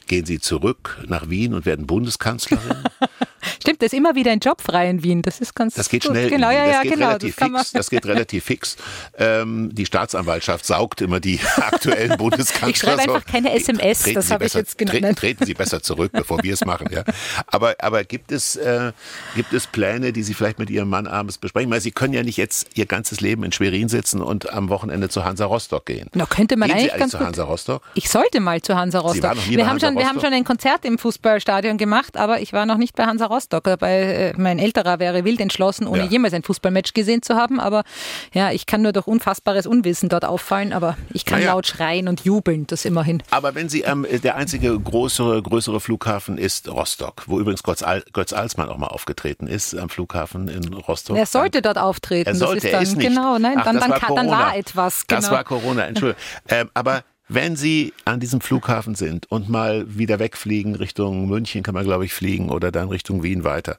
Gehen 0.07 0.27
Sie 0.27 0.41
zurück 0.41 1.03
nach 1.07 1.29
Wien 1.29 1.55
und 1.55 1.67
werden 1.67 1.87
Bundeskanzlerin? 1.87 2.85
Stimmt, 3.63 3.81
da 3.81 3.87
ist 3.87 3.95
immer 3.95 4.15
wieder 4.17 4.33
ein 4.33 4.41
Job 4.41 4.61
frei 4.61 4.91
in 4.91 5.03
Wien. 5.05 5.23
Das 5.23 5.41
ist 5.41 5.55
ganz 5.55 5.75
Das 5.75 5.89
geht 5.89 6.03
gut. 6.03 6.11
schnell. 6.11 6.31
Genau, 6.31 6.51
ja, 6.51 6.67
das 6.67 6.75
ja, 6.75 6.83
geht 6.83 6.93
genau. 6.95 7.07
relativ 7.07 7.37
das 7.37 7.49
fix. 7.49 7.73
Das 7.73 7.91
geht 7.91 8.07
relativ 8.07 8.45
fix. 8.45 8.77
Ähm, 9.17 9.71
die 9.73 9.87
Staatsanwaltschaft 9.87 10.67
saugt 10.67 11.01
immer 11.01 11.21
die 11.21 11.39
aktuellen 11.57 12.17
Bundeskanzler. 12.19 12.69
Ich 12.71 12.79
schreibe 12.79 13.03
einfach 13.03 13.25
keine 13.25 13.53
SMS, 13.55 14.01
Treten 14.03 14.15
das 14.17 14.27
Sie 14.27 14.35
habe 14.35 14.45
ich 14.47 14.55
jetzt 14.55 14.79
genannt. 14.79 14.99
Treten, 15.01 15.15
treten 15.15 15.47
Sie 15.47 15.55
besser 15.55 15.81
zurück, 15.81 16.11
bevor 16.13 16.43
wir 16.43 16.53
es 16.55 16.65
machen. 16.65 16.89
Ja. 16.91 17.05
Aber, 17.47 17.77
aber 17.79 18.03
gibt, 18.03 18.33
es, 18.33 18.57
äh, 18.57 18.91
gibt 19.37 19.53
es 19.53 19.69
Pläne, 19.69 20.13
die 20.13 20.25
Sie 20.25 20.35
vielleicht 20.35 20.59
mit 20.59 20.69
Ihrem 20.69 20.89
Mann 20.89 21.07
abends 21.07 21.39
besprechen? 21.39 21.71
Weil 21.71 21.81
Sie 21.81 21.93
können 21.93 22.15
ja 22.15 22.25
nicht 22.25 22.39
jetzt 22.39 22.71
Ihr 22.75 22.87
ganzes 22.87 23.21
Leben 23.21 23.45
in 23.45 23.53
Schwerin 23.53 23.89
sitzen 23.89 24.21
und 24.21 24.53
am 24.53 24.71
Wochenende 24.71 25.09
zu 25.09 25.25
Hansa 25.25 25.45
Rostock 25.45 25.87
gehen. 25.87 26.09
Na, 26.15 26.27
könnte 26.27 26.57
man 26.57 26.69
Gehen 26.69 26.79
Sie 26.79 26.83
eigentlich 26.83 26.93
eigentlich 26.95 27.01
ganz 27.01 27.13
zu 27.13 27.19
gut. 27.19 27.27
Hansa 27.29 27.45
Rostock? 27.45 27.83
Ich 27.95 28.11
sollte 28.11 28.41
mal 28.41 28.61
zu 28.61 28.75
Hansa 28.77 28.99
Rostock. 28.99 29.23
waren 29.23 29.37
noch 29.37 29.47
nie 29.47 29.51
wir 29.53 29.59
bei 29.59 29.65
haben 29.65 29.71
Hansa 29.75 29.87
schon, 29.87 29.95
wir 29.97 30.03
haben 30.03 30.17
Rostock? 30.17 30.25
schon 30.31 30.35
ein 30.35 30.45
Konzert 30.45 30.85
im 30.85 30.99
Fußballstadion 30.99 31.79
gemacht, 31.79 32.17
aber 32.17 32.41
ich 32.41 32.53
war 32.53 32.67
noch 32.67 32.77
nicht 32.79 32.97
bei 32.97 33.05
Hansa 33.05 33.27
Rostock. 33.27 33.52
Dabei, 33.61 34.01
äh, 34.01 34.33
mein 34.37 34.59
älterer 34.59 34.99
wäre 34.99 35.25
wild 35.25 35.41
entschlossen, 35.41 35.87
ohne 35.87 36.05
Ja. 36.05 36.09
jemals 36.09 36.35
ein 36.35 36.43
Fußballmatch 36.43 36.95
gesehen 36.95 37.23
zu 37.23 37.35
haben. 37.35 37.61
Aber 37.61 37.85
ja, 38.33 38.51
ich 38.53 38.67
kann 38.67 38.83
nur 38.83 38.93
durch 38.93 39.07
unfassbares 39.07 39.67
Unwissen 39.67 40.09
dort 40.09 40.25
auffallen. 40.25 40.73
Aber 40.73 40.97
ich 41.13 41.25
kann 41.25 41.41
Na 41.41 41.47
ja. 41.47 41.53
laut 41.53 41.67
schreien 41.67 42.09
und 42.09 42.25
jubeln, 42.25 42.67
das 42.67 42.85
immerhin. 42.85 43.23
Aber 43.31 43.55
wenn 43.55 43.69
Sie, 43.69 43.83
ähm, 43.83 44.07
der 44.23 44.37
einzige 44.37 44.79
größere, 44.79 45.43
größere 45.43 45.81
Flughafen 45.81 46.39
ist 46.39 46.69
Rostock, 46.69 47.25
wo 47.27 47.39
übrigens 47.39 47.63
Götz, 47.63 47.83
Al 47.83 48.03
Götz 48.13 48.33
Alsmann 48.33 48.69
auch 48.69 48.79
mal 48.79 48.89
aufgetreten 48.89 49.47
ist, 49.47 49.75
am 49.77 49.89
Flughafen 49.89 50.49
in 50.49 50.73
Rostock. 50.73 51.17
Er 51.17 51.27
sollte 51.27 51.63
dort 51.63 51.79
auftreten. 51.79 52.29
Er 52.29 52.35
sollte, 52.35 52.55
das 52.57 52.65
ist 52.65 52.71
er 52.71 52.73
dann, 52.73 52.83
ist 52.83 52.97
nicht. 52.97 53.09
Genau, 53.09 53.39
nein, 53.39 53.57
Ach, 53.59 53.65
dann, 53.65 53.81
dann, 53.81 53.91
war 53.91 54.15
dann 54.15 54.29
war 54.29 54.57
etwas. 54.57 55.07
Genau. 55.07 55.21
Das 55.21 55.31
war 55.31 55.45
Corona, 55.45 55.87
Entschuldigung. 55.87 56.23
ähm, 56.49 56.71
aber 56.75 57.05
wenn 57.35 57.57
Sie 57.57 57.93
an 58.05 58.21
diesem 58.21 58.41
Flughafen 58.41 58.95
sind 58.95 59.31
und 59.31 59.49
mal 59.49 59.85
wieder 59.97 60.19
wegfliegen 60.19 60.75
Richtung 60.75 61.29
München, 61.29 61.63
kann 61.63 61.75
man 61.75 61.85
glaube 61.85 62.05
ich 62.05 62.13
fliegen 62.13 62.51
oder 62.51 62.71
dann 62.71 62.89
Richtung 62.89 63.23
Wien 63.23 63.45
weiter, 63.45 63.79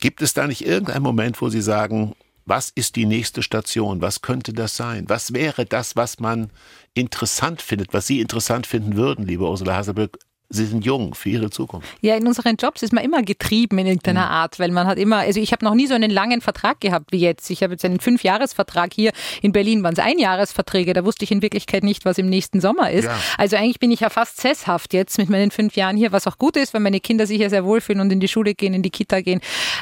gibt 0.00 0.22
es 0.22 0.34
da 0.34 0.46
nicht 0.46 0.64
irgendeinen 0.64 1.02
Moment, 1.02 1.40
wo 1.40 1.48
Sie 1.48 1.62
sagen, 1.62 2.14
was 2.44 2.70
ist 2.70 2.96
die 2.96 3.06
nächste 3.06 3.42
Station? 3.42 4.00
Was 4.00 4.20
könnte 4.20 4.52
das 4.52 4.76
sein? 4.76 5.04
Was 5.08 5.32
wäre 5.32 5.64
das, 5.64 5.96
was 5.96 6.18
man 6.18 6.50
interessant 6.94 7.62
findet, 7.62 7.94
was 7.94 8.06
Sie 8.06 8.20
interessant 8.20 8.66
finden 8.66 8.96
würden, 8.96 9.26
liebe 9.26 9.44
Ursula 9.44 9.76
Haselböck? 9.76 10.18
Sie 10.54 10.66
sind 10.66 10.84
jung 10.84 11.14
für 11.14 11.30
Ihre 11.30 11.48
Zukunft. 11.48 11.88
Ja, 12.02 12.14
in 12.14 12.26
unseren 12.26 12.56
Jobs 12.56 12.82
ist 12.82 12.92
man 12.92 13.02
immer 13.02 13.22
getrieben 13.22 13.78
in 13.78 13.86
irgendeiner 13.86 14.26
Mhm. 14.26 14.32
Art, 14.32 14.58
weil 14.58 14.70
man 14.70 14.86
hat 14.86 14.98
immer, 14.98 15.18
also 15.18 15.40
ich 15.40 15.50
habe 15.52 15.64
noch 15.64 15.74
nie 15.74 15.86
so 15.86 15.94
einen 15.94 16.10
langen 16.10 16.42
Vertrag 16.42 16.78
gehabt 16.80 17.10
wie 17.10 17.18
jetzt. 17.20 17.48
Ich 17.50 17.62
habe 17.62 17.72
jetzt 17.72 17.86
einen 17.86 18.00
Fünfjahresvertrag 18.00 18.92
hier. 18.92 19.12
In 19.40 19.52
Berlin 19.52 19.82
waren 19.82 19.94
es 19.94 19.98
Einjahresverträge. 19.98 20.92
Da 20.92 21.06
wusste 21.06 21.24
ich 21.24 21.30
in 21.32 21.40
Wirklichkeit 21.40 21.84
nicht, 21.84 22.04
was 22.04 22.18
im 22.18 22.28
nächsten 22.28 22.60
Sommer 22.60 22.90
ist. 22.90 23.06
Ja. 23.06 23.18
Also 23.38 23.56
eigentlich 23.56 23.80
bin 23.80 23.90
ich 23.90 24.00
ja 24.00 24.10
fast 24.10 24.40
sesshaft 24.42 24.92
jetzt 24.92 25.16
mit 25.16 25.30
meinen 25.30 25.50
fünf 25.50 25.74
Jahren 25.74 25.96
hier, 25.96 26.12
was 26.12 26.26
auch 26.26 26.36
gut 26.36 26.58
ist, 26.58 26.74
weil 26.74 26.82
meine 26.82 27.00
Kinder 27.00 27.26
sich 27.26 27.38
hier 27.38 27.48
sehr 27.48 27.64
wohlfühlen 27.64 28.02
und 28.02 28.12
in 28.12 28.20
die 28.20 28.28
Schule 28.28 28.54
gehen, 28.54 28.74
in 28.74 28.82
die 28.82 28.90
Kita 28.90 29.22
gehen. 29.22 29.40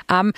Ähm, 0.08 0.32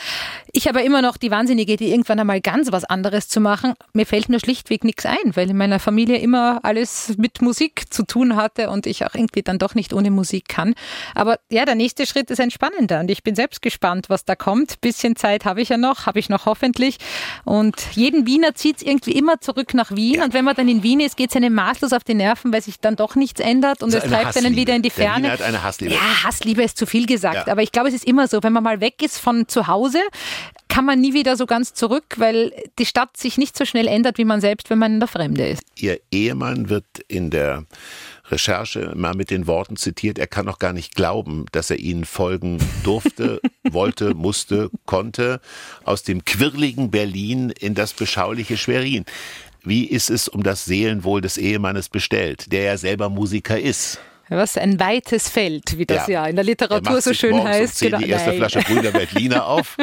ich 0.53 0.67
habe 0.67 0.81
immer 0.81 1.03
noch 1.03 1.19
die 1.19 1.31
Wahnsinnige, 1.31 1.77
die 1.77 1.91
irgendwann 1.91 2.19
einmal 2.19 2.41
ganz 2.41 2.73
was 2.73 2.85
anderes 2.85 3.29
zu 3.29 3.41
machen. 3.41 3.75
Mir 3.93 4.07
fällt 4.07 4.31
nur 4.31 4.41
schlichtweg 4.41 4.83
nichts 4.85 5.05
ein, 5.05 5.35
weil 5.35 5.51
in 5.51 5.59
meiner 5.59 5.79
Familie 5.79 6.17
immer 6.17 6.61
alles 6.63 7.15
mit 7.19 7.43
Musik 7.43 7.93
zu 7.93 8.05
tun 8.07 8.37
hatte 8.37 8.71
und 8.71 8.87
ich 8.87 9.05
auch 9.05 9.15
irgendwie 9.15 9.43
dann 9.43 9.59
doch 9.59 9.75
nicht 9.75 9.93
ohne 9.93 10.11
Musik 10.11 10.22
kann. 10.49 10.75
Aber 11.15 11.39
ja, 11.51 11.65
der 11.65 11.75
nächste 11.75 12.07
Schritt 12.07 12.31
ist 12.31 12.41
ein 12.41 12.51
spannender 12.51 13.01
und 13.01 13.11
ich 13.11 13.23
bin 13.23 13.35
selbst 13.35 13.63
gespannt, 13.63 14.07
was 14.09 14.25
da 14.25 14.35
kommt. 14.35 14.81
Bisschen 14.81 15.17
Zeit 15.17 15.45
habe 15.45 15.61
ich 15.63 15.69
ja 15.69 15.77
noch, 15.77 16.07
habe 16.07 16.19
ich 16.19 16.29
noch 16.29 16.47
hoffentlich. 16.47 16.99
Und 17.45 17.77
jeden 17.93 18.27
Wiener 18.27 18.55
zieht 18.55 18.77
es 18.79 18.83
irgendwie 18.83 19.13
immer 19.13 19.41
zurück 19.41 19.75
nach 19.75 19.91
Wien. 19.91 20.23
Und 20.23 20.35
wenn 20.35 20.45
man 20.45 20.55
dann 20.55 20.69
in 20.69 20.83
Wien 20.83 21.01
ist, 21.01 21.17
geht 21.17 21.31
es 21.31 21.37
einem 21.37 21.55
maßlos 21.55 21.93
auf 21.93 22.05
die 22.05 22.15
Nerven, 22.15 22.53
weil 22.53 22.63
sich 22.63 22.81
dann 22.81 22.97
doch 22.97 23.15
nichts 23.15 23.41
ändert 23.41 23.83
und 23.83 23.93
es 23.93 24.05
treibt 24.05 24.37
einen 24.37 24.57
wieder 24.57 24.75
in 24.75 24.83
die 24.83 24.89
Der 24.91 24.99
Wiener 24.99 25.13
Ferne. 25.13 25.31
hat 25.33 25.43
eine 25.43 25.63
Hassliebe. 25.63 25.95
Ja, 25.95 26.25
Hassliebe 26.25 26.63
ist 26.63 26.77
zu 26.77 26.87
viel 26.87 27.07
gesagt. 27.07 27.47
Ja. 27.47 27.53
Aber 27.53 27.63
ich 27.63 27.73
glaube, 27.73 27.89
es 27.89 27.95
ist 27.95 28.05
immer 28.05 28.29
so, 28.29 28.43
wenn 28.43 28.53
man 28.53 28.63
mal 28.63 28.81
weg 28.81 29.03
ist 29.03 29.19
von 29.19 29.49
zu 29.49 29.67
Hause, 29.67 30.01
kann 30.69 30.85
man 30.87 31.01
nie 31.01 31.13
wieder 31.13 31.37
so 31.37 31.45
ganz 31.47 31.75
zurück, 31.75 32.15
weil 32.17 32.53
die 32.79 32.87
Stadt 32.87 33.17
sich 33.17 33.37
nicht 33.37 33.57
so 33.59 33.65
schnell 33.67 33.87
ändert, 33.87 34.17
wie 34.17 34.25
man 34.25 34.41
selbst, 34.41 34.71
wenn 34.71 34.79
man 34.79 34.95
in 34.95 35.01
der 35.01 35.09
Fremde 35.09 35.47
ist. 35.47 35.63
Ihr 35.77 36.01
Ehemann 36.11 36.71
wird 36.71 36.87
in 37.09 37.31
der 37.31 37.65
Recherche 38.31 38.93
mal 38.95 39.15
mit 39.15 39.31
den 39.31 39.47
Worten 39.47 39.77
zitiert, 39.77 40.19
er 40.19 40.27
kann 40.27 40.47
noch 40.47 40.59
gar 40.59 40.73
nicht 40.73 40.95
glauben, 40.95 41.47
dass 41.53 41.71
er 41.71 41.79
ihnen 41.79 42.05
folgen 42.05 42.59
durfte, 42.85 43.41
wollte, 43.71 44.15
musste, 44.15 44.71
konnte, 44.87 45.41
aus 45.85 46.03
dem 46.03 46.25
quirligen 46.25 46.91
Berlin 46.91 47.51
in 47.51 47.75
das 47.75 47.93
beschauliche 47.93 48.57
Schwerin. 48.57 49.05
Wie 49.65 49.85
ist 49.85 50.11
es 50.11 50.29
um 50.29 50.43
das 50.43 50.65
Seelenwohl 50.65 51.21
des 51.21 51.39
Ehemannes 51.39 51.89
bestellt, 51.89 52.51
der 52.53 52.63
ja 52.63 52.77
selber 52.77 53.09
Musiker 53.09 53.61
ist? 53.61 54.01
Was 54.29 54.57
ein 54.57 54.81
weites 54.81 55.29
Feld, 55.29 55.77
wie 55.79 55.85
das 55.87 56.07
ja, 56.07 56.25
in 56.27 56.37
der 56.37 56.45
Er 56.45 56.47
Literatur 56.47 57.01
so 57.03 57.13
schön 57.13 57.43
heißt. 57.43 57.83
Um 57.83 57.91
10 57.91 57.99
die 57.99 58.05
Genau, 58.05 58.13
erste 58.15 58.31
nein. 58.31 58.39
Flasche 58.39 58.61
Brüder 58.61 58.91
Berliner 58.91 59.47
auf. 59.47 59.77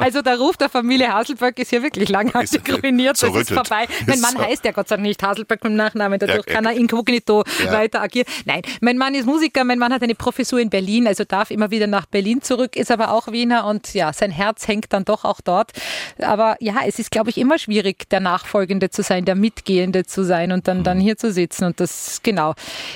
Also 0.00 0.22
der 0.22 0.38
Ruf 0.38 0.56
der 0.56 0.68
Familie 0.68 1.12
Haselböck 1.12 1.58
ist 1.58 1.70
hier 1.70 1.82
wirklich 1.82 2.08
langhaltig 2.08 2.68
Ist 2.68 2.82
ruiniert. 2.82 3.22
Das 3.22 3.34
ist 3.34 3.50
vorbei. 3.52 3.86
Mein 4.06 4.20
Mann 4.20 4.38
heißt 4.38 4.64
ja 4.64 4.72
Gott 4.72 4.88
sei 4.88 4.96
Dank 4.96 5.06
nicht 5.06 5.22
Haselböck 5.22 5.62
mit 5.64 5.72
dem 5.72 5.76
Nachnamen, 5.76 6.18
dadurch 6.18 6.46
Ja, 6.46 6.54
kann 6.54 6.66
er 6.66 6.72
inkognito 6.72 7.44
Ja. 7.64 7.72
weiter 7.72 8.00
agieren. 8.02 8.26
Nein, 8.44 8.62
mein 8.80 8.96
Mann 8.98 9.14
ist 9.14 9.26
Musiker, 9.26 9.64
mein 9.64 9.78
Mann 9.78 9.92
hat 9.92 10.02
eine 10.02 10.14
Professur 10.14 10.60
in 10.60 10.70
Berlin, 10.70 11.06
also 11.06 11.24
darf 11.24 11.50
immer 11.50 11.70
wieder 11.70 11.86
nach 11.86 12.06
Berlin 12.06 12.42
zurück, 12.42 12.76
ist 12.76 12.90
aber 12.90 13.12
auch 13.12 13.28
Wiener 13.32 13.66
und 13.66 13.94
ja, 13.94 14.12
sein 14.12 14.30
Herz 14.30 14.68
hängt 14.68 14.92
dann 14.92 15.04
doch 15.04 15.24
auch 15.24 15.40
dort. 15.42 15.72
Aber 16.20 16.56
ja, 16.60 16.76
es 16.86 16.98
ist, 16.98 17.10
glaube 17.10 17.30
ich, 17.30 17.38
immer 17.38 17.58
schwierig, 17.58 18.08
der 18.10 18.20
Nachfolgende 18.20 18.90
zu 18.90 19.02
sein, 19.02 19.24
der 19.24 19.34
Mitgehende 19.34 20.04
zu 20.06 20.24
sein 20.24 20.52
und 20.52 20.68
dann, 20.68 20.84
dann 20.84 21.00
hier 21.00 21.16
zu 21.16 21.32
sitzen. 21.32 21.64
Und 21.64 21.80
das, 21.80 22.20
genau, 22.22 22.37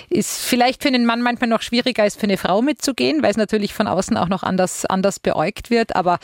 ist 0.08 0.44
vielleicht 0.44 0.82
für 0.82 0.88
einen 0.88 1.06
Mann 1.06 1.22
manchmal 1.22 1.48
noch 1.48 1.62
schwieriger 1.62 2.02
als 2.02 2.16
für 2.16 2.24
eine 2.24 2.38
Frau 2.38 2.62
mitzugehen, 2.62 3.22
weil 3.22 3.30
es 3.30 3.36
natürlich 3.36 3.74
von 3.74 3.86
außen 3.86 4.16
auch 4.16 4.28
noch 4.28 4.42
anders, 4.42 4.86
anders 4.86 5.18
beäugt 5.18 5.70
wird, 5.70 5.96
aber 5.96 6.18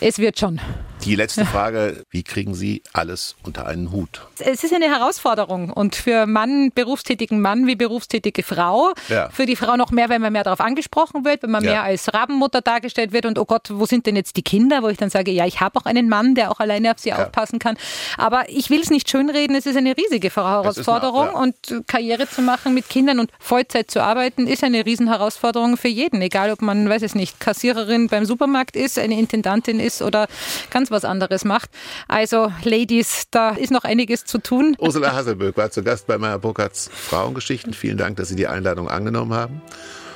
es 0.00 0.18
wird 0.18 0.38
schon. 0.38 0.60
Die 1.04 1.16
letzte 1.16 1.44
Frage, 1.54 2.04
wie 2.10 2.22
kriegen 2.22 2.54
Sie 2.54 2.82
alles 2.92 3.36
unter 3.42 3.66
einen 3.66 3.92
Hut? 3.92 4.22
Es 4.38 4.64
ist 4.64 4.74
eine 4.74 4.86
Herausforderung 4.86 5.70
und 5.70 5.94
für 5.94 6.26
Mann, 6.26 6.70
berufstätigen 6.74 7.40
Mann 7.40 7.66
wie 7.66 7.76
berufstätige 7.76 8.42
Frau, 8.42 8.92
Ja. 9.08 9.28
für 9.30 9.44
die 9.46 9.56
Frau 9.56 9.76
noch 9.76 9.90
mehr, 9.90 10.08
wenn 10.08 10.22
man 10.22 10.32
mehr 10.32 10.44
darauf 10.44 10.60
angesprochen 10.60 11.24
wird, 11.24 11.42
wenn 11.42 11.50
man 11.50 11.62
Ja. 11.64 11.70
mehr 11.72 11.82
als 11.82 12.12
Rabenmutter 12.14 12.62
dargestellt 12.62 13.12
wird 13.12 13.26
und 13.26 13.38
oh 13.38 13.44
Gott, 13.44 13.68
wo 13.70 13.84
sind 13.86 14.06
denn 14.06 14.16
jetzt 14.16 14.36
die 14.36 14.42
Kinder, 14.42 14.82
wo 14.82 14.88
ich 14.88 14.96
dann 14.96 15.10
sage, 15.10 15.30
ja, 15.30 15.46
ich 15.46 15.60
habe 15.60 15.78
auch 15.78 15.84
einen 15.84 16.08
Mann, 16.08 16.34
der 16.34 16.50
auch 16.50 16.60
alleine 16.60 16.90
auf 16.92 16.98
sie 16.98 17.12
aufpassen 17.12 17.58
kann. 17.58 17.76
Aber 18.16 18.48
ich 18.48 18.70
will 18.70 18.80
es 18.80 18.90
nicht 18.90 19.10
schönreden, 19.10 19.54
es 19.56 19.66
ist 19.66 19.76
eine 19.76 19.96
riesige 19.96 20.30
Herausforderung 20.34 21.26
ja. 21.26 21.32
und 21.38 21.56
Karriere 21.86 22.28
zu 22.28 22.40
machen 22.40 22.72
mit 22.72 22.88
Kindern 22.88 23.18
und 23.18 23.30
Vollzeit 23.38 23.90
zu 23.90 24.02
arbeiten, 24.02 24.46
ist 24.46 24.64
eine 24.64 24.86
Riesenherausforderung 24.86 25.76
für 25.76 25.88
jeden, 25.88 26.22
egal 26.22 26.50
ob 26.50 26.62
man, 26.62 26.88
weiß 26.88 27.02
es 27.02 27.14
nicht, 27.14 27.40
Kassiererin 27.40 28.08
beim 28.08 28.24
Supermarkt 28.24 28.74
ist, 28.76 28.98
eine 28.98 29.18
Intendantin 29.18 29.80
ist 29.80 30.00
oder 30.00 30.28
ganz 30.70 30.90
was 30.94 31.04
anderes 31.04 31.44
macht. 31.44 31.70
Also 32.08 32.50
Ladies, 32.62 33.24
da 33.30 33.50
ist 33.50 33.70
noch 33.70 33.84
einiges 33.84 34.24
zu 34.24 34.38
tun. 34.38 34.74
Ursula 34.78 35.12
Hasselböck 35.12 35.56
war 35.56 35.70
zu 35.70 35.82
Gast 35.82 36.06
bei 36.06 36.16
Meyer 36.16 36.38
Burkhardts 36.38 36.90
Frauengeschichten. 36.92 37.74
Vielen 37.74 37.98
Dank, 37.98 38.16
dass 38.16 38.30
Sie 38.30 38.36
die 38.36 38.46
Einladung 38.46 38.88
angenommen 38.88 39.34
haben. 39.34 39.60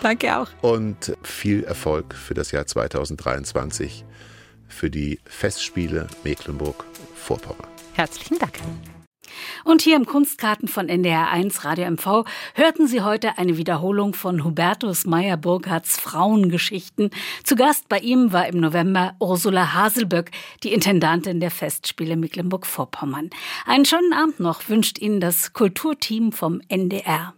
Danke 0.02 0.38
auch. 0.38 0.48
Und 0.62 1.16
viel 1.22 1.64
Erfolg 1.64 2.14
für 2.14 2.34
das 2.34 2.52
Jahr 2.52 2.66
2023 2.66 4.04
für 4.68 4.90
die 4.90 5.18
Festspiele 5.24 6.06
Mecklenburg-Vorpommern. 6.24 7.66
Herzlichen 7.94 8.38
Dank. 8.38 8.54
Und 9.64 9.82
hier 9.82 9.96
im 9.96 10.06
Kunstkarten 10.06 10.68
von 10.68 10.88
NDR1 10.88 11.64
Radio 11.64 11.90
MV 11.90 12.24
hörten 12.54 12.86
Sie 12.86 13.02
heute 13.02 13.38
eine 13.38 13.56
Wiederholung 13.56 14.14
von 14.14 14.44
Hubertus 14.44 15.06
Meyer-Burkhardts 15.06 15.98
Frauengeschichten. 15.98 17.10
Zu 17.44 17.56
Gast 17.56 17.88
bei 17.88 17.98
ihm 17.98 18.32
war 18.32 18.46
im 18.46 18.60
November 18.60 19.14
Ursula 19.20 19.74
Haselböck, 19.74 20.30
die 20.62 20.72
Intendantin 20.72 21.40
der 21.40 21.50
Festspiele 21.50 22.16
Mecklenburg-Vorpommern. 22.16 23.30
Einen 23.66 23.84
schönen 23.84 24.12
Abend 24.12 24.40
noch 24.40 24.68
wünscht 24.68 24.98
Ihnen 24.98 25.20
das 25.20 25.52
Kulturteam 25.52 26.32
vom 26.32 26.60
NDR. 26.68 27.34